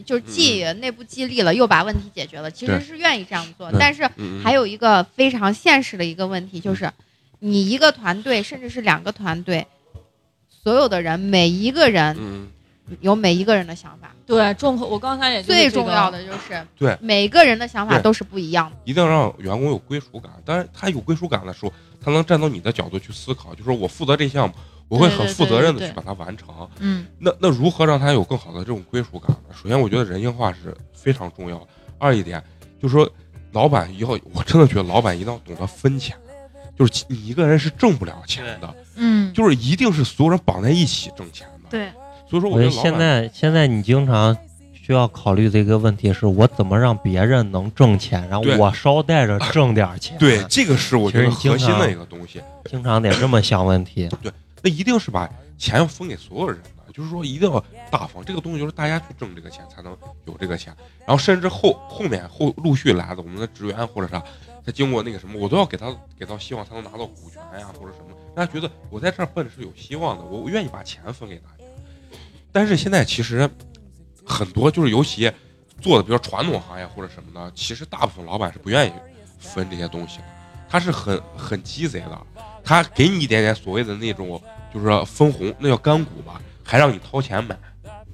[0.01, 3.71] 就是既内部激励了，又把问题解决了，其实是愿意这样做。
[3.79, 6.91] 但是嗯，还有一个非常现实的一个问题，就是
[7.39, 9.65] 你一个团队，甚至是两个团队，
[10.49, 12.47] 所有的人每一个人嗯，
[12.99, 18.75] 有每一个人的想法，对，重口我刚才也就是最重要的就是对每个人的想法都是不一样的。
[18.83, 20.31] 一定要让员工有归属感。
[20.45, 21.73] 当然，他有归属感的时候，
[22.03, 24.53] 他能站到你的角度去思考，就是我负责这项目，
[24.91, 26.49] 我会很对对负责任的对对去把它完成。
[26.79, 29.55] 嗯，那那如何让他有更好的这种归属感呢？
[29.55, 31.65] 首先，我觉得人性化是非常重要。
[31.97, 32.43] 二一点
[32.81, 33.09] 就是说，
[33.53, 36.13] 老板以后我真的觉得老板一定要懂得分钱，
[36.77, 41.69] 就是你一个人是挣不了钱的，嗯，就是一定是所有人绑在一起挣钱的。
[41.69, 41.89] 对，
[42.29, 44.35] 所以说，我觉得现在现在你经常
[44.73, 50.17] 需要考虑的一个问题是我怎么让别人能挣钱，然后我捎带着挣点钱。
[50.17, 52.41] 对，这个是我觉得核心的一个东西。
[52.69, 54.09] 经常得这么想问题。
[54.61, 58.23] 那一定是把钱要分给所有人的，就是说一定要大方。
[58.23, 59.95] 这个东西就是大家去挣这个钱才能
[60.25, 64.23] 有这个钱，然后甚至后后面后陆续来的我们的职员或者啥，
[64.65, 71.63] 他经过那个什么，我都要给他给到希望他能拿到股权呀或者什么，让他觉得我在这儿奔是有希望的，我我愿意把钱分给大家。
[72.51, 73.49] 但是现在其实
[74.25, 75.31] 很多就是尤其
[75.79, 78.93] 做的比较传统行业或者什么的，其实大部分老板是不愿意
[79.39, 80.25] 分这些东西的，
[80.69, 82.21] 他是很很鸡贼的，
[82.63, 84.41] 他给你一点点所谓的那种
[84.73, 87.57] 就是说分红，那叫干股吧，还让你掏钱买，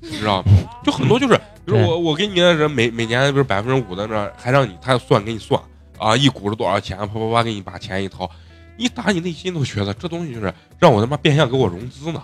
[0.01, 0.51] 你知道吗？
[0.83, 1.35] 就很多就是，
[1.65, 5.61] 比如我我给你的人每每年比如百分之五的那，还让你他算给你算
[5.97, 8.29] 啊，一股是多少钱，啪啪啪给你把钱一掏，
[8.77, 12.21] 你打你内心都觉得这东西就是让我他妈变相给我融资呢。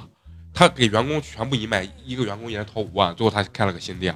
[0.55, 4.15] 他给员工全部一卖，一个员工一人掏五万，最后他开了个新店，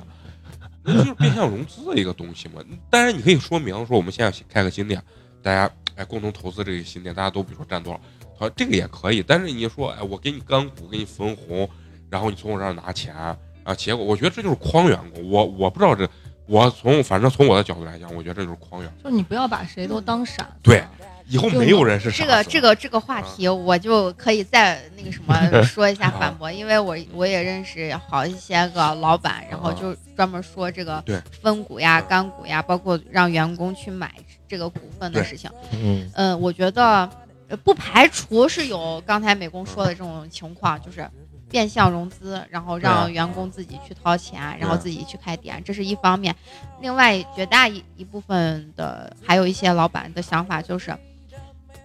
[0.83, 2.61] 那就是变相融资的一个东西嘛。
[2.91, 5.01] 当然你可以说明说我们现在开个新店，
[5.41, 9.21] 大家哎共同投资这个新店，大家都比如说占多少，啊这个也可以。
[9.21, 11.69] 但是你说哎我给你干股，给你分红，
[12.09, 15.29] 然后你从我这儿拿钱啊，结果我觉得这就是诓员工。
[15.29, 16.07] 我我不知道这，
[16.45, 18.89] 我从反正从我的角度来讲，我觉得这就是诓员。
[19.03, 20.51] 就是你不要把谁都当傻子。
[20.63, 20.83] 对
[21.29, 34.13] 以后没有人是傻这个这个这个话题，我就可以再那个什么 说一下反驳，因为我我也认识好一些个老板，然后就专门说这个对分股呀、干股呀，包括让员工去买
[34.47, 35.49] 这个股份的事情。
[35.73, 37.09] 嗯，呃，我觉得
[37.47, 41.09] 呃不排除是有刚才美工说的这种情况，就是
[41.49, 46.35] 变相融资，然后让员工自己去掏钱，然后自己去开店，这是一方面。
[46.81, 50.95] 另外，绝大一一部分的还有一些老板的想法就是，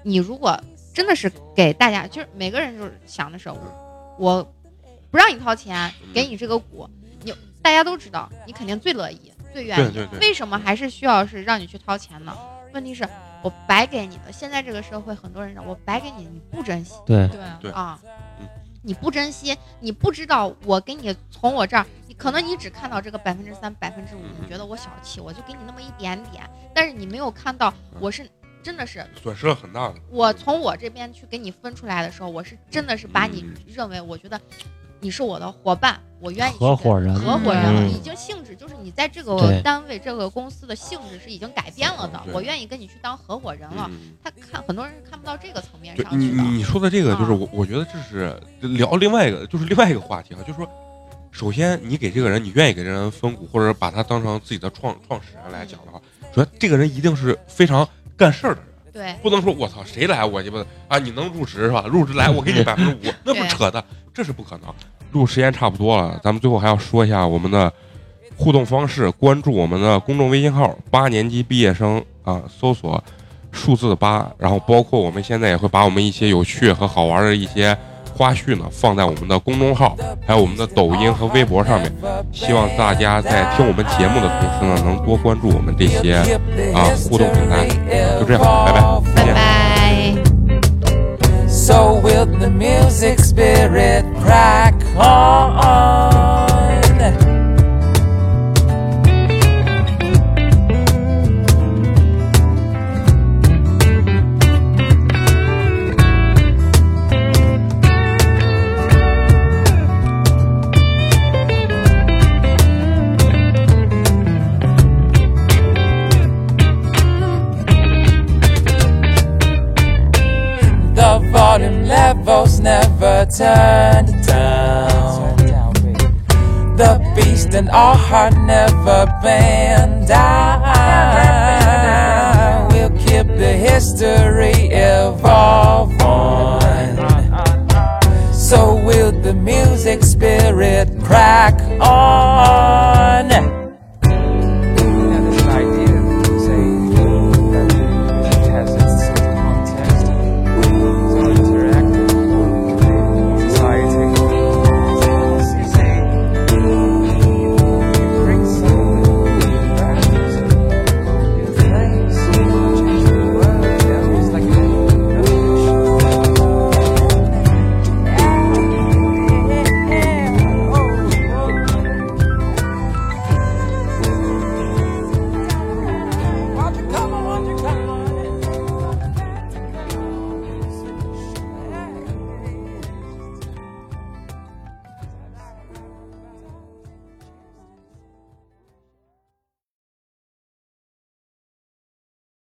[0.03, 0.61] 你如果
[0.93, 4.53] 真的是给大家，就是每个人就是想的是，我我
[5.11, 6.89] 不让你掏钱，给你这个股，
[7.23, 7.33] 你
[7.63, 9.93] 大家都知道，你肯定最乐意、最愿意。
[9.93, 12.37] 对对对为什么还是需要是让你去掏钱呢？
[12.73, 13.09] 问题是
[13.43, 17.99] 我白给你的，现在这个社会很多人让我白给你，你不珍惜对，对对啊
[18.41, 18.49] 嗯，
[18.83, 28.29] 你不珍惜，你不知道我给你从我这儿，你可能你只看到这个百分之三、百分之五，嗯你觉得我小气，我就给你那么一点点，但是你没有看到嗯我是
[28.63, 29.95] 真的是损失了很大的。
[30.09, 34.41] 我从我这边去给你分出来的时候，我是真的是把你嗯认为，我觉得
[35.03, 43.89] 你是我的伙伴，我愿意合伙人合伙人了，嗯已经性质就是你在这个单位、这个公司的性质是已经改变了的，我愿意跟你去当合伙人了。
[43.91, 46.43] 嗯他看很多人看不到这个层面你上去的。
[46.43, 50.69] 你你说的这个，就是啊我我觉得这是聊另外一个，就是另外一个话题啊，就是说，
[51.33, 56.01] 首先你给这个人，你愿意给这人分股，或者把他当成自己的创创始人来讲的话，
[56.33, 57.87] 首先这个人一定是非常
[58.17, 61.87] 干事儿的人，对，不能说我操谁来我鸡巴啊你能入职是吧？
[61.89, 63.85] 入职来我给你百分之五， 那不扯的，
[64.15, 64.73] 这是不可能。
[65.13, 67.73] 录时间差不多了，咱们最后还要说一下我们的
[68.37, 73.03] 互动方式，关注我们的公众微信号“八年级毕业生”啊，搜索
[73.51, 77.77] 数字八，然后包括我们现在也会把我们一些有趣和好玩的一些
[78.15, 79.97] 花絮呢放在我们的公众号，
[80.27, 81.93] 还有我们的抖音和微博上面。
[82.33, 86.17] 希望大家在听我们节目的同时呢，能多关注我们这些
[86.75, 87.67] 啊互动平台。
[88.19, 88.82] 就这样，拜拜，
[94.99, 95.42] 啊